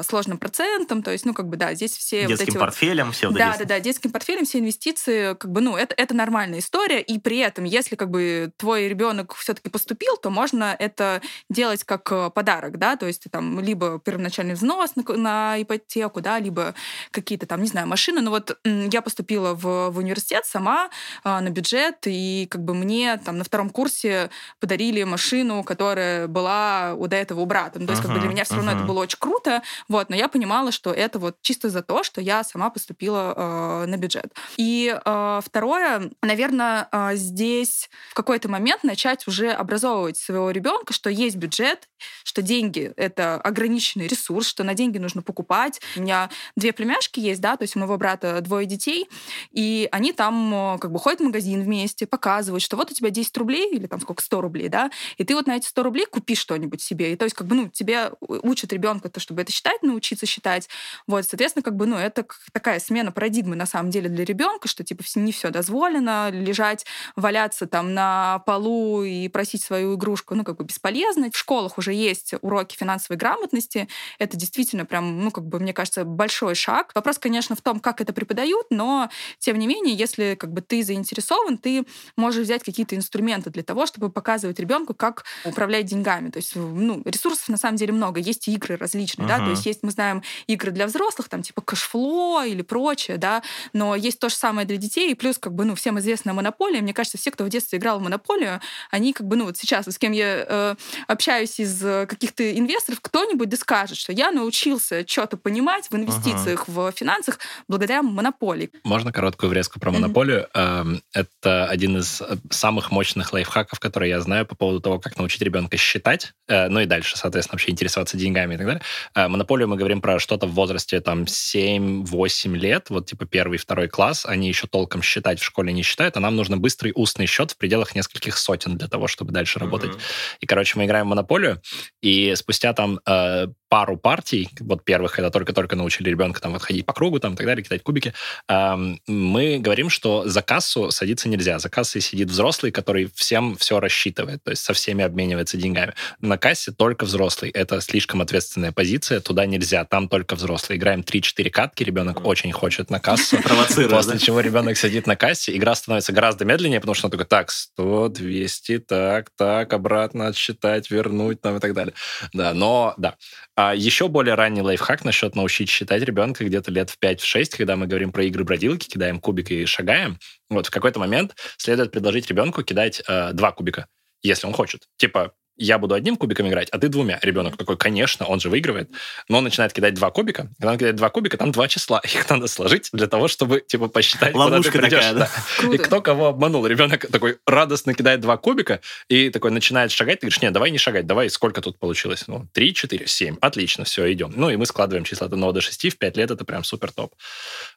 [0.03, 3.15] сложным процентом, то есть, ну, как бы, да, здесь все детским вот эти портфелем, вот,
[3.15, 6.59] все вот Да, да, да, детским портфелем, все инвестиции, как бы, ну, это, это нормальная
[6.59, 11.83] история, и при этом, если как бы твой ребенок все-таки поступил, то можно это делать
[11.83, 16.73] как э, подарок, да, то есть там либо первоначальный взнос на, на ипотеку, да, либо
[17.11, 18.21] какие-то там, не знаю, машины.
[18.21, 20.89] Ну вот я поступила в, в университет сама
[21.23, 26.27] а, на бюджет, и как как бы мне там на втором курсе подарили машину, которая
[26.27, 27.79] была у до этого у брата.
[27.79, 28.57] Ну, то есть, uh-huh, как бы для меня все uh-huh.
[28.57, 32.03] равно это было очень круто, вот, но я понимала, что это вот чисто за то,
[32.03, 34.31] что я сама поступила э, на бюджет.
[34.57, 41.09] И э, второе, наверное, э, здесь в какой-то момент начать уже образовывать своего ребенка, что
[41.09, 41.89] есть бюджет,
[42.23, 45.81] что деньги— это ограниченный ресурс, что на деньги нужно покупать.
[45.97, 49.09] У меня две племяшки есть, да, то есть у моего брата двое детей,
[49.51, 53.35] и они там как бы ходят в магазин вместе, показывают, что вот у тебя 10
[53.37, 56.35] рублей или там сколько, 100 рублей, да, и ты вот на эти 100 рублей купи
[56.35, 57.13] что-нибудь себе.
[57.13, 60.69] И то есть как бы, ну, тебе учат ребенка то, чтобы это считать, научиться считать.
[61.07, 64.83] Вот, соответственно, как бы, ну, это такая смена парадигмы на самом деле для ребенка, что
[64.83, 70.57] типа не все дозволено, лежать, валяться там на полу и просить свою игрушку, ну, как
[70.57, 71.29] бы бесполезно.
[71.31, 73.87] В школах уже есть уроки финансовой грамотности.
[74.19, 76.91] Это действительно прям, ну, как бы, мне кажется, большой шаг.
[76.95, 80.83] Вопрос, конечно, в том, как это преподают, но, тем не менее, если как бы ты
[80.83, 86.29] заинтересован, ты можешь взять какие-то инструменты для того, чтобы показывать ребенку, как управлять деньгами.
[86.29, 88.21] То есть, ну, ресурсов на самом деле много.
[88.21, 89.37] Есть игры различные, uh-huh.
[89.37, 93.43] да, то есть есть, мы знаем, игры для взрослых, там, типа кэшфло или прочее, да,
[93.73, 96.81] но есть то же самое для детей, и плюс, как бы, ну, всем известная монополия.
[96.81, 99.87] Мне кажется, все, кто в детстве играл в монополию, они, как бы, ну, вот сейчас,
[99.87, 100.75] с кем я э,
[101.07, 106.91] общаюсь из каких-то инвесторов, кто-нибудь да скажет, что я научился что-то понимать в инвестициях, uh-huh.
[106.91, 108.69] в финансах благодаря монополии.
[108.83, 110.47] Можно короткую врезку про монополию?
[110.53, 111.01] Uh-huh.
[111.13, 115.41] Это один из э, самых мощных лайфхаков, которые я знаю по поводу того, как научить
[115.41, 118.81] ребенка считать, э, ну и дальше, соответственно, вообще интересоваться деньгами и так далее.
[119.15, 123.87] Э, монополию мы говорим про что-то в возрасте там 7-8 лет, вот типа первый, второй
[123.87, 127.51] класс, они еще толком считать в школе не считают, а нам нужно быстрый устный счет
[127.51, 129.63] в пределах нескольких сотен для того, чтобы дальше mm-hmm.
[129.63, 129.91] работать.
[130.39, 131.61] И, короче, мы играем в монополию,
[132.01, 136.85] и спустя там э, пару партий, вот первых, когда только-только научили ребенка там вот ходить
[136.85, 138.13] по кругу, там и так далее, кидать кубики,
[138.49, 138.75] э,
[139.07, 141.57] мы говорим, что за кассу садиться нельзя.
[141.57, 145.93] За кассой сидит взрослый, который всем все рассчитывает, то есть со всеми обменивается деньгами.
[146.19, 147.51] На кассе только взрослый.
[147.51, 150.77] Это слишком ответственная позиция, туда нельзя, там только взрослый.
[150.77, 153.37] Играем 3-4 катки, ребенок очень хочет на кассу.
[153.89, 157.49] После чего ребенок сидит на кассе, игра становится гораздо медленнее, потому что он такой, так,
[157.49, 161.93] 100, 200, так, так, обратно отсчитать, вернуть там и так далее.
[162.33, 163.15] Да, но, да.
[163.55, 167.87] А еще более ранний лайфхак насчет научить считать ребенка где-то лет в 5-6, когда мы
[167.87, 170.17] говорим про игры-бродилки, кидаем кубик и шагаем.
[170.51, 173.87] Вот в какой-то момент следует предложить ребенку кидать э, два кубика,
[174.21, 174.87] если он хочет.
[174.97, 177.19] Типа, я буду одним кубиком играть, а ты двумя.
[177.21, 178.89] Ребенок такой, конечно, он же выигрывает.
[179.29, 180.49] Но он начинает кидать два кубика.
[180.59, 181.99] Когда он кидает два кубика, там два числа.
[182.03, 185.05] Их надо сложить для того, чтобы, типа, посчитать, Ловушка куда ты придешь.
[185.05, 185.29] Такая,
[185.61, 185.73] да?
[185.73, 186.65] И кто кого обманул.
[186.65, 190.19] Ребенок такой радостно кидает два кубика и такой начинает шагать.
[190.19, 192.23] Ты говоришь, нет, давай не шагать, давай, сколько тут получилось?
[192.27, 193.37] Ну, три, четыре, семь.
[193.41, 194.33] Отлично, все, идем.
[194.35, 195.89] Ну, и мы складываем числа от 1 до 6.
[195.93, 197.13] В 5 лет это прям супер топ.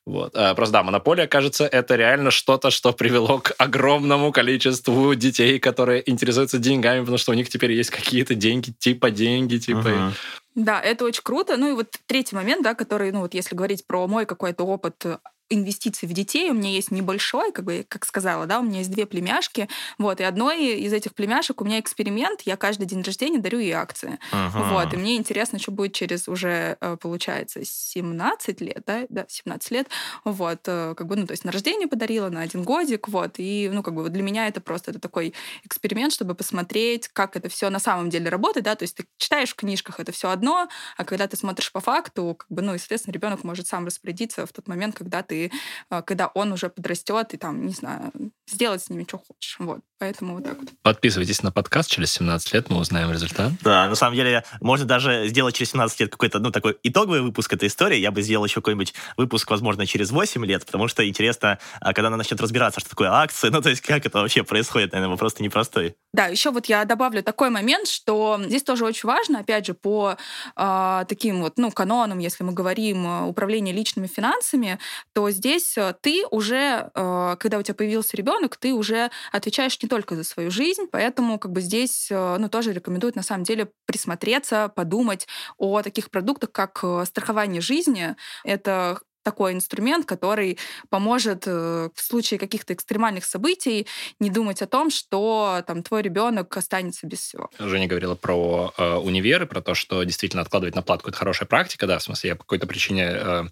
[0.06, 0.34] Вот.
[0.34, 6.08] А, просто, да, монополия, кажется, это реально что-то, что привело к огромному количеству детей, которые
[6.10, 9.88] интересуются деньгами, потому что у них теперь есть какие-то деньги, типа деньги, типа...
[9.88, 10.12] Uh-huh.
[10.54, 11.56] Да, это очень круто.
[11.56, 15.04] Ну и вот третий момент, да, который, ну вот если говорить про мой какой-то опыт
[15.50, 16.50] инвестиций в детей.
[16.50, 19.68] У меня есть небольшой, как бы, как сказала, да, у меня есть две племяшки.
[19.98, 22.42] Вот, и одной из этих племяшек у меня эксперимент.
[22.42, 24.18] Я каждый день рождения дарю ей акции.
[24.32, 24.58] Ага.
[24.72, 29.70] Вот, и мне интересно, что будет через уже, э, получается, 17 лет, да, да, 17
[29.70, 29.88] лет.
[30.24, 33.70] Вот, э, как бы, ну, то есть на рождение подарила, на один годик, вот, и,
[33.72, 37.48] ну, как бы, вот для меня это просто это такой эксперимент, чтобы посмотреть, как это
[37.48, 40.68] все на самом деле работает, да, то есть ты читаешь в книжках это все одно,
[40.96, 44.52] а когда ты смотришь по факту, как бы, ну, естественно, ребенок может сам распорядиться в
[44.52, 45.50] тот момент, когда ты ты,
[45.90, 48.12] а, когда он уже подрастет, и там, не знаю,
[48.46, 49.56] сделать с ними, что хочешь.
[49.58, 49.80] Вот.
[49.98, 50.68] Поэтому вот так вот.
[50.82, 51.90] Подписывайтесь на подкаст.
[51.90, 53.52] Через 17 лет мы узнаем результат.
[53.62, 57.54] Да, на самом деле, можно даже сделать через 17 лет какой-то, ну, такой итоговый выпуск
[57.54, 57.96] этой истории.
[57.96, 62.08] Я бы сделал еще какой-нибудь выпуск, возможно, через 8 лет, потому что интересно, а, когда
[62.08, 65.38] она начнет разбираться, что такое акции, ну, то есть как это вообще происходит, наверное, вопрос
[65.38, 65.94] непростой.
[66.12, 70.16] Да, еще вот я добавлю такой момент, что здесь тоже очень важно, опять же, по
[70.56, 74.78] э, таким вот, ну, канонам, если мы говорим управление личными финансами,
[75.14, 80.16] то здесь ты уже, э, когда у тебя появился ребенок, ты уже отвечаешь не только
[80.16, 84.68] за свою жизнь, поэтому как бы здесь, э, ну, тоже рекомендуют на самом деле присмотреться,
[84.74, 85.26] подумать
[85.58, 88.16] о таких продуктах, как страхование жизни.
[88.44, 90.58] Это такой инструмент, который
[90.90, 93.86] поможет э, в случае каких-то экстремальных событий
[94.20, 97.50] не думать о том, что там твой ребенок останется без всего.
[97.58, 101.86] Женя говорила про э, универы, про то, что действительно откладывать на платку это хорошая практика,
[101.86, 103.44] да, в смысле я по какой-то причине э,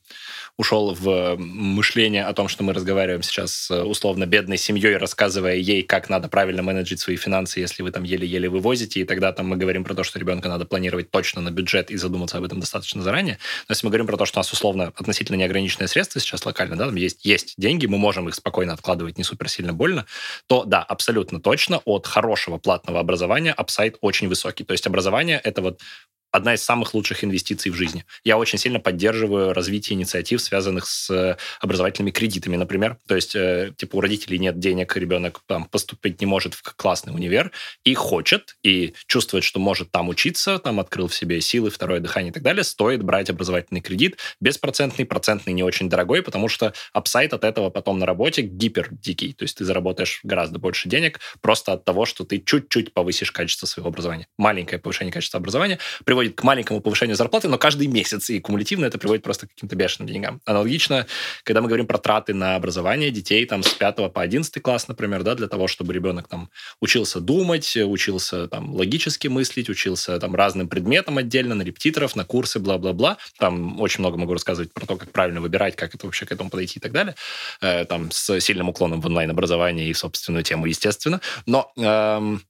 [0.58, 5.82] ушел в мышление о том, что мы разговариваем сейчас с условно бедной семьей, рассказывая ей,
[5.82, 9.56] как надо правильно менеджить свои финансы, если вы там еле-еле вывозите, и тогда там мы
[9.56, 13.02] говорим про то, что ребенка надо планировать точно на бюджет и задуматься об этом достаточно
[13.02, 13.38] заранее.
[13.68, 16.44] Но если мы говорим про то, что у нас условно относительно неограниченный ограниченные средства сейчас
[16.44, 20.06] локально, да, там есть, есть деньги, мы можем их спокойно откладывать, не супер сильно больно,
[20.46, 24.64] то да, абсолютно точно от хорошего платного образования апсайт очень высокий.
[24.64, 25.80] То есть образование— это вот
[26.32, 28.04] одна из самых лучших инвестиций в жизни.
[28.24, 32.96] Я очень сильно поддерживаю развитие инициатив, связанных с э, образовательными кредитами, например.
[33.06, 37.14] То есть, э, типа, у родителей нет денег, ребенок там поступить не может в классный
[37.14, 37.52] универ
[37.84, 42.30] и хочет, и чувствует, что может там учиться, там открыл в себе силы, второе дыхание
[42.30, 44.18] и так далее, стоит брать образовательный кредит.
[44.40, 49.34] Беспроцентный, процентный не очень дорогой, потому что апсайт от этого потом на работе гипер дикий.
[49.34, 53.66] То есть ты заработаешь гораздо больше денег просто от того, что ты чуть-чуть повысишь качество
[53.66, 54.26] своего образования.
[54.38, 58.86] Маленькое повышение качества образования приводит приводит к маленькому повышению зарплаты, но каждый месяц, и кумулятивно
[58.86, 60.40] это приводит просто к каким-то бешеным деньгам.
[60.44, 61.06] Аналогично,
[61.42, 65.24] когда мы говорим про траты на образование детей там с 5 по 11 класс, например,
[65.24, 66.48] да, для того, чтобы ребенок там
[66.80, 72.60] учился думать, учился там логически мыслить, учился там разным предметам отдельно, на репетиторов, на курсы,
[72.60, 73.18] бла-бла-бла.
[73.38, 76.50] Там очень много могу рассказывать про то, как правильно выбирать, как это вообще к этому
[76.50, 77.16] подойти и так далее.
[77.60, 81.20] Э, там с сильным уклоном в онлайн-образование и собственную тему, естественно.
[81.46, 82.42] Но эм,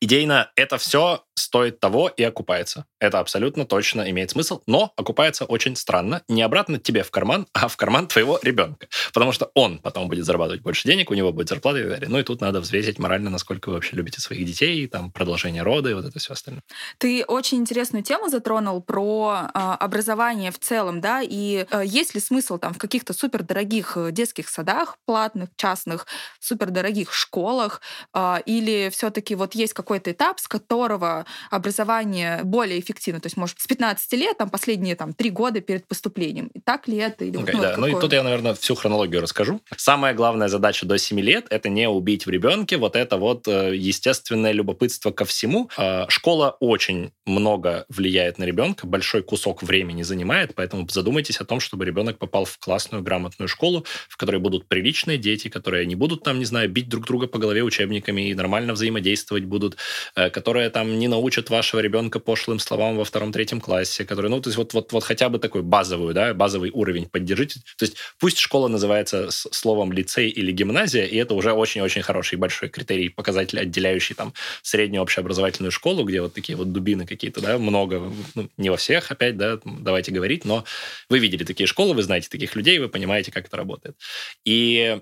[0.00, 2.86] идейно это все стоит того и окупается.
[3.00, 6.22] Это абсолютно точно имеет смысл, но окупается очень странно.
[6.28, 8.88] Не обратно тебе в карман, а в карман твоего ребенка.
[9.12, 12.08] Потому что он потом будет зарабатывать больше денег, у него будет зарплата и так далее.
[12.08, 15.90] Ну и тут надо взвесить морально, насколько вы вообще любите своих детей, там, продолжение рода
[15.90, 16.62] и вот это все остальное.
[16.98, 22.20] Ты очень интересную тему затронул про э, образование в целом, да, и э, есть ли
[22.20, 26.06] смысл там в каких-то супердорогих э, детских садах, платных, частных,
[26.40, 27.80] супердорогих школах,
[28.14, 33.20] э, или все-таки вот есть какой-то этап, с которого образование более эффективно.
[33.20, 36.48] То есть, может, с 15 лет, там, последние там, три года перед поступлением.
[36.48, 37.24] И так ли это?
[37.24, 37.74] Или, okay, ну, да.
[37.76, 39.60] ну и тут я, наверное, всю хронологию расскажу.
[39.76, 43.74] Самая главная задача до 7 лет— это не убить в ребенке вот это вот э,
[43.74, 45.70] естественное любопытство ко всему.
[45.76, 51.60] А, школа очень много влияет на ребенка, большой кусок времени занимает, поэтому задумайтесь о том,
[51.60, 56.22] чтобы ребенок попал в классную, грамотную школу, в которой будут приличные дети, которые не будут
[56.22, 59.76] там, не знаю, бить друг друга по голове учебниками и нормально взаимодействовать будут,
[60.14, 64.48] э, которые там не научат вашего ребенка пошлым словам во втором-третьем классе, которые, ну, то
[64.48, 67.60] есть вот, вот, вот хотя бы такой базовую, да, базовый уровень поддержите.
[67.78, 72.68] То есть пусть школа называется словом лицей или гимназия, и это уже очень-очень хороший большой
[72.68, 78.12] критерий, показатель, отделяющий там среднюю общеобразовательную школу, где вот такие вот дубины какие-то, да, много,
[78.34, 80.64] ну, не во всех опять, да, давайте говорить, но
[81.08, 83.96] вы видели такие школы, вы знаете таких людей, вы понимаете, как это работает.
[84.44, 85.00] И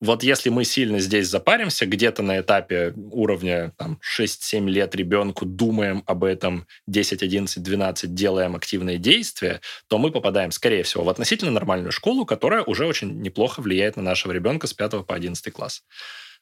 [0.00, 6.02] вот если мы сильно здесь запаримся, где-то на этапе уровня там, 6-7 лет ребенку думаем
[6.06, 11.50] об этом, 10, 11, 12 делаем активные действия, то мы попадаем, скорее всего, в относительно
[11.50, 15.82] нормальную школу, которая уже очень неплохо влияет на нашего ребенка с 5 по 11 класс.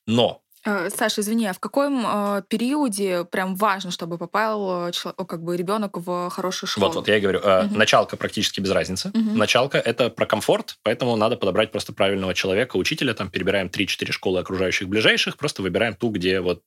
[0.07, 5.57] Но Саша, извини, а в каком э, периоде прям важно, чтобы попал э, как бы
[5.57, 6.87] ребенок в хорошую школу?
[6.89, 7.77] Вот, вот я и говорю, э, угу.
[7.77, 9.09] началка практически без разницы.
[9.09, 9.37] Угу.
[9.37, 13.15] Началка это про комфорт, поэтому надо подобрать просто правильного человека, учителя.
[13.15, 16.63] Там перебираем 3-4 школы окружающих ближайших, просто выбираем ту, где вот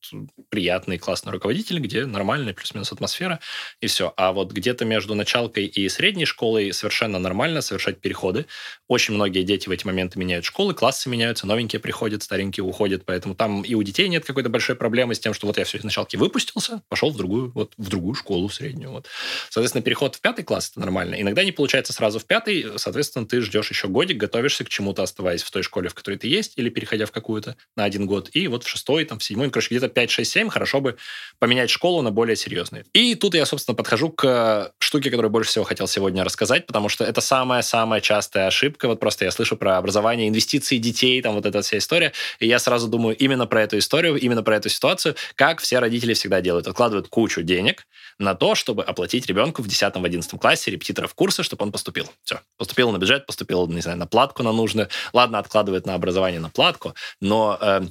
[0.49, 3.39] приятный классный руководитель, где нормальная плюс-минус атмосфера
[3.81, 4.13] и все.
[4.15, 8.45] А вот где-то между началкой и средней школой совершенно нормально совершать переходы.
[8.87, 13.35] Очень многие дети в эти моменты меняют школы, классы меняются, новенькие приходят, старенькие уходят, поэтому
[13.35, 15.83] там и у детей нет какой-то большой проблемы с тем, что вот я все из
[15.83, 18.91] началки выпустился, пошел в другую, вот, в другую школу среднюю.
[18.91, 19.07] Вот.
[19.49, 21.15] Соответственно, переход в пятый класс– это нормально.
[21.19, 25.43] Иногда не получается сразу в пятый, соответственно, ты ждешь еще годик, готовишься к чему-то, оставаясь
[25.43, 28.29] в той школе, в которой ты есть, или переходя в какую-то на один год.
[28.33, 30.97] И вот в шестой, там, в седьмой, ну, короче, где-то 5, 6, 7 хорошо бы
[31.39, 32.85] поменять школу на более серьезные.
[32.93, 37.03] И тут я, собственно, подхожу к штуке, которую больше всего хотел сегодня рассказать, потому что
[37.03, 38.87] это самая-самая частая ошибка.
[38.87, 42.59] Вот просто я слышу про образование, инвестиции детей, там вот эта вся история, и я
[42.59, 46.67] сразу думаю именно про эту историю, именно про эту ситуацию, как все родители всегда делают.
[46.67, 47.87] Откладывают кучу денег
[48.19, 52.09] на то, чтобы оплатить ребенку в 10-11 классе репетиторов курса, чтобы он поступил.
[52.23, 52.39] Все.
[52.57, 54.89] Поступил на бюджет, поступил, не знаю, на платку на нужную.
[55.13, 57.81] Ладно, откладывает на образование на платку, но э,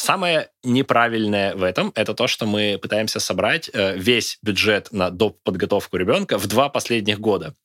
[0.00, 5.42] Самое неправильное в этом это то, что мы пытаемся собрать э, весь бюджет на доп.
[5.42, 7.56] подготовку ребенка в два последних года.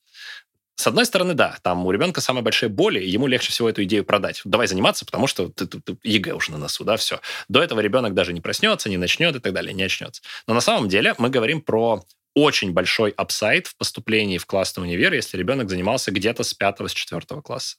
[0.76, 3.84] С одной стороны, да, там у ребенка самые большие боли, и ему легче всего эту
[3.84, 4.42] идею продать.
[4.44, 7.20] Давай заниматься, потому что ты, ты, ты ЕГЭ уже на носу, да, все.
[7.48, 10.22] До этого ребенок даже не проснется, не начнет и так далее, не очнется.
[10.48, 12.04] Но на самом деле мы говорим про
[12.36, 16.94] очень большой upside в поступлении в классный универ, если ребенок занимался где-то с 5 с
[16.94, 17.78] 4 класса.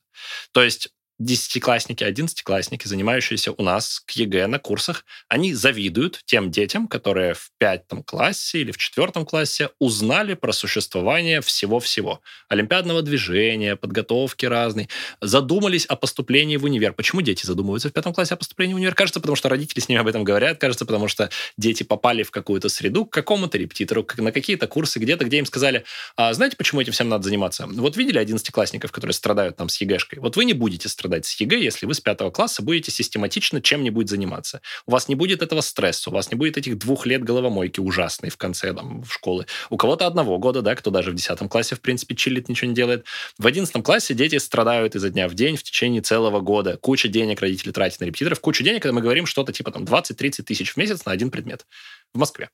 [0.53, 6.89] То есть десятиклассники, одиннадцатиклассники, занимающиеся у нас к ЕГЭ на курсах, они завидуют тем детям,
[6.89, 12.21] которые в пятом классе или в четвертом классе узнали про существование всего-всего.
[12.49, 14.89] Олимпиадного движения, подготовки разной,
[15.21, 16.93] задумались о поступлении в универ.
[16.93, 18.97] Почему дети задумываются в пятом классе о поступлении в универ?
[18.97, 22.33] Кажется, потому что родители с ними об этом говорят, кажется, потому что дети попали в
[22.33, 25.85] какую-то среду, к какому-то репетитору, на какие-то курсы, где-то, где им сказали,
[26.17, 27.69] а знаете, почему этим всем надо заниматься?
[27.69, 30.19] Вот видели одиннадцатиклассников, которые страдают там с ЕГЭшкой?
[30.19, 33.61] Вот вы не будете страдать страдать с ЕГЭ, если вы с пятого класса будете систематично
[33.61, 34.63] чем-нибудь заниматься.
[34.87, 38.31] У вас не будет этого стресса, у вас не будет этих двух лет головомойки ужасной
[38.31, 39.47] в конце там, в школы.
[39.69, 42.75] У кого-то одного года, да, кто даже в десятом классе, в принципе, чилит, ничего не
[42.75, 43.05] делает.
[43.39, 46.79] В одиннадцатом классе дети страдают изо дня в день в течение целого года.
[46.79, 50.43] Куча денег родители тратят на репетиторов, куча денег, когда мы говорим что-то типа там 20-30
[50.43, 51.67] тысяч в месяц на один предмет
[52.15, 52.49] в Москве.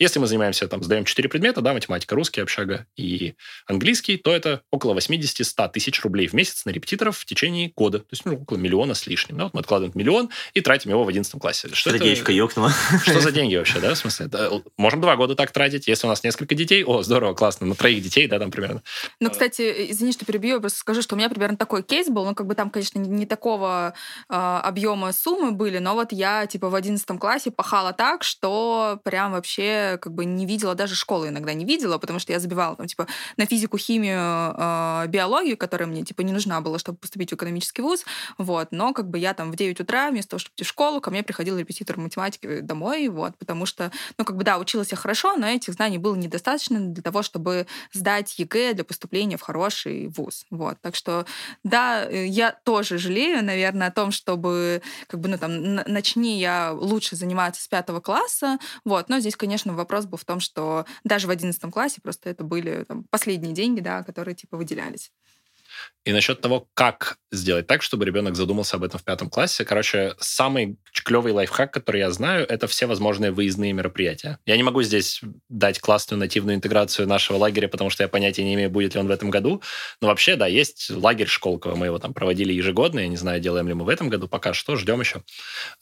[0.00, 3.34] Если мы занимаемся, там, сдаем 4 предмета, да, математика, русский, общага и
[3.66, 7.98] английский, то это около 80-100 тысяч рублей в месяц на репетиторов в течение года.
[7.98, 9.36] То есть, ну, около миллиона с лишним.
[9.36, 9.44] Да?
[9.44, 11.68] Вот мы откладываем миллион и тратим его в 11 классе.
[11.72, 12.72] Что Сердечко ёкнуло.
[13.02, 14.26] Что за деньги вообще, да, в смысле?
[14.26, 16.82] Это, можем два года так тратить, если у нас несколько детей.
[16.82, 18.82] О, здорово, классно, на троих детей, да, там примерно.
[19.20, 22.24] Ну, кстати, извини, что перебью, я просто скажу, что у меня примерно такой кейс был,
[22.24, 23.92] ну, как бы там, конечно, не такого
[24.30, 29.32] э, объема суммы были, но вот я, типа, в 11 классе пахала так, что прям
[29.32, 32.86] вообще, как бы, не видела даже школы иногда не видела, потому что я забивала там,
[32.86, 37.34] типа, на физику, химию, э, биологию, которая мне, типа, не нужна была, чтобы поступить в
[37.34, 38.04] экономический вуз,
[38.38, 41.00] вот, но как бы я там в 9 утра, вместо того, чтобы идти в школу,
[41.00, 44.96] ко мне приходил репетитор математики домой, вот, потому что, ну, как бы, да, училась я
[44.96, 50.08] хорошо, но этих знаний было недостаточно для того, чтобы сдать ЕГЭ для поступления в хороший
[50.08, 51.26] вуз, вот, так что,
[51.64, 56.72] да, э, я тоже жалею, наверное, о том, чтобы, как бы, ну, там, начни я
[56.72, 61.26] лучше заниматься с пятого класса, вот, но здесь, конечно, вопрос был в том, что даже
[61.26, 65.10] в 11 классе просто это были там, последние деньги, да, которые типа выделялись.
[66.04, 70.14] И насчет того, как сделать так, чтобы ребенок задумался об этом в пятом классе, короче,
[70.18, 74.38] самый клевый лайфхак, который я знаю, это все возможные выездные мероприятия.
[74.46, 78.54] Я не могу здесь дать классную нативную интеграцию нашего лагеря, потому что я понятия не
[78.54, 79.62] имею, будет ли он в этом году.
[80.00, 83.68] Но вообще, да, есть лагерь Школково, мы его там проводили ежегодно, я не знаю, делаем
[83.68, 85.22] ли мы в этом году, пока что, ждем еще.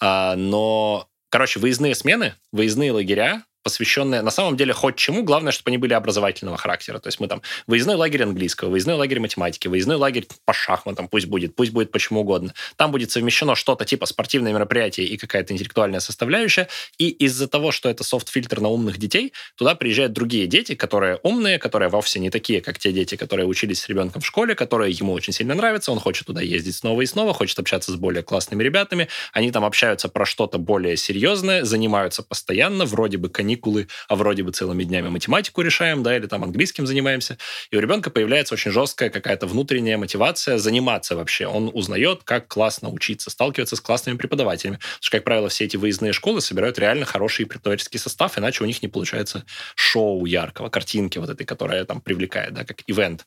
[0.00, 5.68] А, но Короче, выездные смены, выездные лагеря, посвященные на самом деле хоть чему, главное, чтобы
[5.70, 6.98] они были образовательного характера.
[6.98, 11.26] То есть мы там выездной лагерь английского, выездной лагерь математики, выездной лагерь по шахматам, пусть
[11.26, 12.54] будет, пусть будет почему угодно.
[12.76, 16.68] Там будет совмещено что-то типа спортивное мероприятие и какая-то интеллектуальная составляющая.
[16.96, 21.58] И из-за того, что это софт-фильтр на умных детей, туда приезжают другие дети, которые умные,
[21.58, 25.12] которые вовсе не такие, как те дети, которые учились с ребенком в школе, которые ему
[25.12, 28.62] очень сильно нравятся, он хочет туда ездить снова и снова, хочет общаться с более классными
[28.62, 29.08] ребятами.
[29.32, 34.42] Они там общаются про что-то более серьезное, занимаются постоянно, вроде бы каникулы каникулы, а вроде
[34.42, 37.38] бы целыми днями математику решаем, да, или там английским занимаемся.
[37.70, 41.46] И у ребенка появляется очень жесткая какая-то внутренняя мотивация заниматься вообще.
[41.46, 44.76] Он узнает, как классно учиться, сталкиваться с классными преподавателями.
[44.76, 48.66] Потому что, как правило, все эти выездные школы собирают реально хороший преподавательский состав, иначе у
[48.66, 49.44] них не получается
[49.74, 53.24] шоу яркого, картинки вот этой, которая там привлекает, да, как ивент.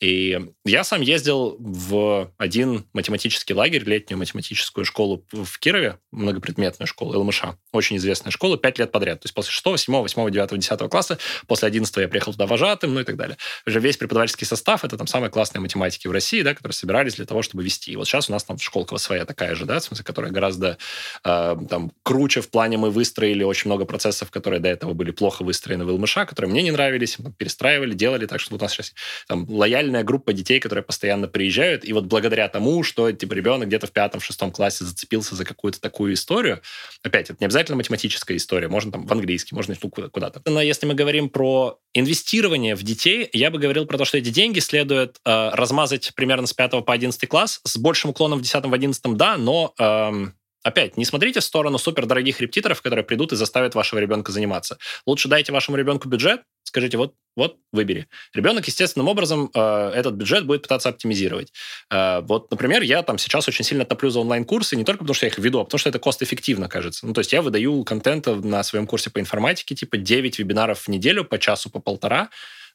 [0.00, 7.18] И я сам ездил в один математический лагерь, летнюю математическую школу в Кирове, многопредметную школу
[7.18, 7.42] ЛМШ,
[7.72, 9.20] очень известная школа, пять лет подряд.
[9.20, 11.18] То есть после 6, 7, 8, 9, 10 класса.
[11.46, 13.36] После 11 я приехал туда вожатым, ну и так далее.
[13.66, 17.26] Уже весь преподавательский состав— это там самые классные математики в России, да, которые собирались для
[17.26, 17.92] того, чтобы вести.
[17.92, 20.78] И вот сейчас у нас там школка своя такая же, да, в смысле, которая гораздо
[21.24, 25.42] э, там круче в плане мы выстроили очень много процессов, которые до этого были плохо
[25.44, 28.94] выстроены в ЛМШ, которые мне не нравились, перестраивали, делали так, что у нас сейчас
[29.28, 33.86] там лояльная группа детей, которые постоянно приезжают, и вот благодаря тому, что типа ребенок где-то
[33.86, 36.60] в пятом, шестом классе зацепился за какую-то такую историю,
[37.02, 39.12] опять, это не обязательно математическая история, можно там в
[39.52, 40.42] английский, можно ну, куда-то.
[40.46, 44.30] Но если мы говорим про инвестирование в детей, я бы говорил про то, что эти
[44.30, 48.64] деньги следует э, размазать примерно с 5 по 11 класс, с большим уклоном в 10
[48.64, 53.36] в 11 да, но эм, Опять, не смотрите в сторону супердорогих репетиторов, которые придут и
[53.36, 54.78] заставят вашего ребенка заниматься.
[55.06, 58.06] Лучше дайте вашему ребенку бюджет, скажите, вот, вот, выбери.
[58.32, 61.52] Ребенок естественным образом э, этот бюджет будет пытаться оптимизировать.
[61.90, 65.26] Э, вот, например, я там сейчас очень сильно топлю за онлайн-курсы, не только потому, что
[65.26, 67.06] я их веду, а потому что это кост-эффективно, кажется.
[67.06, 70.88] Ну, то есть я выдаю контента на своем курсе по информатике, типа 9 вебинаров в
[70.88, 72.30] неделю по часу, по полтора,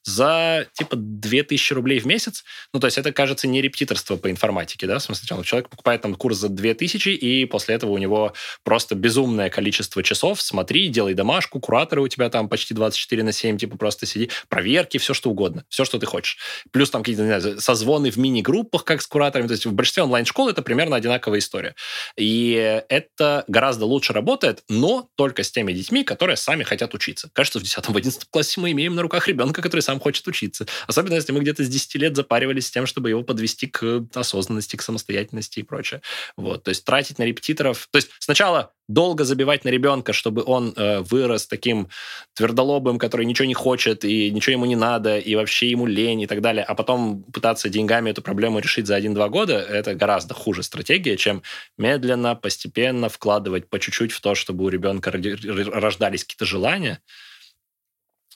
[0.08, 2.46] за типа 2000 рублей в месяц.
[2.74, 6.16] Ну, то есть это, кажется, не репетиторство по информатике, да, в смысле, человек покупает там
[6.16, 8.34] курс за 2000, и после этого у него
[8.64, 13.58] просто безумное количество часов, смотри, делай домашку, кураторы у тебя там почти 24 на 7,
[13.58, 16.38] типа просто сиди, проверки, все что угодно, все, что ты хочешь.
[16.72, 20.04] Плюс там какие-то, не знаю, созвоны в мини-группах, как с кураторами, то есть в большинстве
[20.04, 21.76] онлайн-школ это примерно одинаковая история.
[22.16, 27.30] И это гораздо лучше работает, но только с теми детьми, которые сами хотят учиться.
[27.34, 30.66] Кажется, в 10-11 классе мы имеем на руках ребенка, который сам сам хочет учиться.
[30.88, 34.76] Особенно, если мы где-то с 10 лет запаривались с тем, чтобы его подвести к осознанности,
[34.76, 36.02] к самостоятельности и прочее.
[36.38, 36.64] Вот.
[36.64, 37.88] То есть тратить на репетиторов...
[37.92, 41.90] То есть сначала долго забивать на ребенка, чтобы он э, вырос таким
[42.36, 46.28] твердолобым, который ничего не хочет, и ничего ему не надо, и вообще ему лень и
[46.28, 50.64] так далее, а потом пытаться деньгами эту проблему решить за один-два года, это гораздо хуже
[50.64, 51.42] стратегия, чем
[51.78, 57.02] медленно, постепенно вкладывать по чуть-чуть в то, чтобы у ребенка рождались какие-то желания,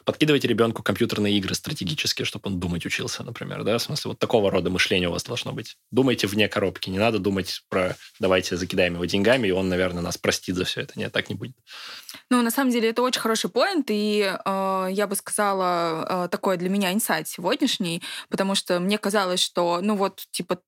[0.06, 4.52] подкидывайте ребенку компьютерные игры стратегические, чтобы он думать учился, например, да, в смысле вот такого
[4.52, 5.78] рода мышление у вас должно быть.
[5.92, 10.18] Думайте вне коробки, не надо думать про давайте закидаем его деньгами, и он, наверное, нас
[10.18, 10.98] простит за все это.
[10.98, 11.56] Нет, так не будет.
[12.30, 16.58] Ну, на самом деле, это очень хороший поинт, и э, я бы сказала, э, такой
[16.58, 20.60] для меня инсайт сегодняшний, потому что мне казалось, что, ну вот, типа,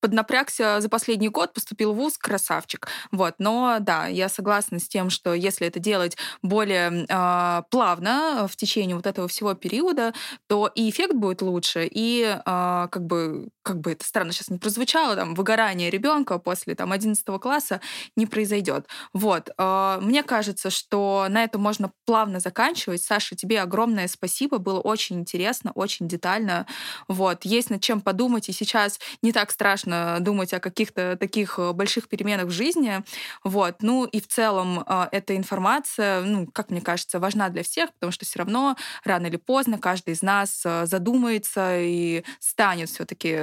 [0.00, 2.88] поднапрягся за последний год, поступил в ВУЗ, красавчик.
[3.10, 3.34] Вот.
[3.38, 8.96] Но да, я согласна с тем, что если это делать более э, плавно в течение
[8.96, 10.14] вот этого всего периода,
[10.46, 14.58] то и эффект будет лучше, и э, как бы как бы это странно сейчас не
[14.58, 17.82] прозвучало, там выгорание ребенка после там 11 класса
[18.16, 18.86] не произойдет.
[19.12, 19.50] Вот.
[19.58, 23.02] Э, мне кажется, что на этом можно плавно заканчивать.
[23.02, 26.66] Саша, тебе огромное спасибо, было очень интересно, очень детально.
[27.08, 27.44] Вот.
[27.44, 31.72] Есть над чем подумать, и сейчас не так страшно страшно думать о каких-то таких э,
[31.72, 33.02] больших переменах в жизни.
[33.44, 33.76] Вот.
[33.82, 38.12] Ну и в целом э, эта информация, ну, как мне кажется, важна для всех, потому
[38.12, 43.36] что все равно рано или поздно каждый из нас э, задумается и станет все-таки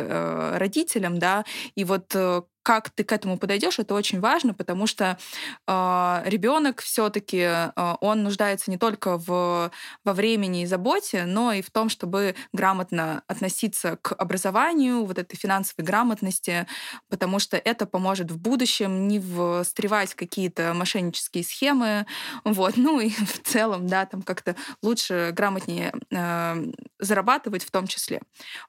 [0.57, 2.15] родителем, да, и вот
[2.65, 5.19] как ты к этому подойдешь, это очень важно, потому что
[5.67, 9.69] э, ребенок все-таки э, он нуждается не только в,
[10.03, 15.35] во времени и заботе, но и в том, чтобы грамотно относиться к образованию, вот этой
[15.35, 16.65] финансовой грамотности,
[17.07, 19.19] потому что это поможет в будущем не
[19.63, 22.07] встревать какие-то мошеннические схемы,
[22.43, 26.65] вот, ну и в целом, да, там как-то лучше, грамотнее э,
[26.97, 28.21] зарабатывать в том числе.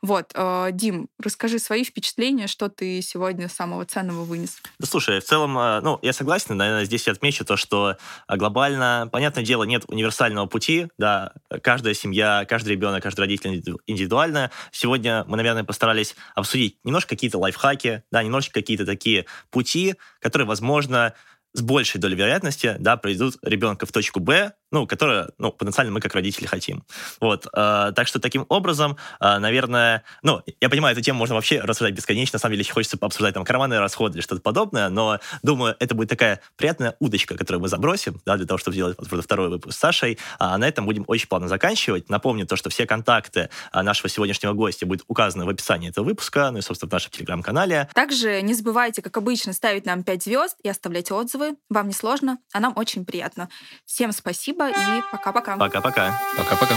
[0.02, 4.58] Вот, э, Дим, расскажи свои впечатления, что ты сегодня самого ценного вынес?
[4.78, 7.96] Да слушай, в целом, э, ну, я согласен, наверное, здесь я отмечу то, что
[8.28, 11.32] э, глобально, понятное дело, нет универсального пути, да,
[11.62, 14.50] каждая семья, каждый ребенок, каждый родитель индивидуально.
[14.72, 21.14] Сегодня мы, наверное, постарались обсудить немножко какие-то лайфхаки, да, немножко какие-то такие пути, которые, возможно,
[21.56, 26.00] с большей долей вероятности, да, приведут ребенка в точку Б, ну, которое, ну, потенциально мы
[26.00, 26.84] как родители хотим.
[27.20, 27.46] Вот.
[27.52, 31.94] Э, так что таким образом, э, наверное, ну, я понимаю, эту тему можно вообще рассуждать
[31.94, 35.94] бесконечно, на самом деле, хочется пообсуждать там карманные расходы или что-то подобное, но, думаю, это
[35.94, 39.76] будет такая приятная удочка, которую мы забросим, да, для того, чтобы сделать вот, второй выпуск
[39.76, 42.08] с Сашей, а на этом будем очень плавно заканчивать.
[42.08, 46.50] Напомню то, что все контакты а, нашего сегодняшнего гостя будут указаны в описании этого выпуска,
[46.50, 47.88] ну и, собственно, в нашем телеграм-канале.
[47.94, 51.56] Также не забывайте, как обычно, ставить нам 5 звезд и оставлять отзывы.
[51.70, 53.48] Вам не сложно, а нам очень приятно.
[53.84, 55.56] Всем спасибо спасибо и пока-пока.
[55.56, 56.18] Пока-пока.
[56.36, 56.74] Пока-пока.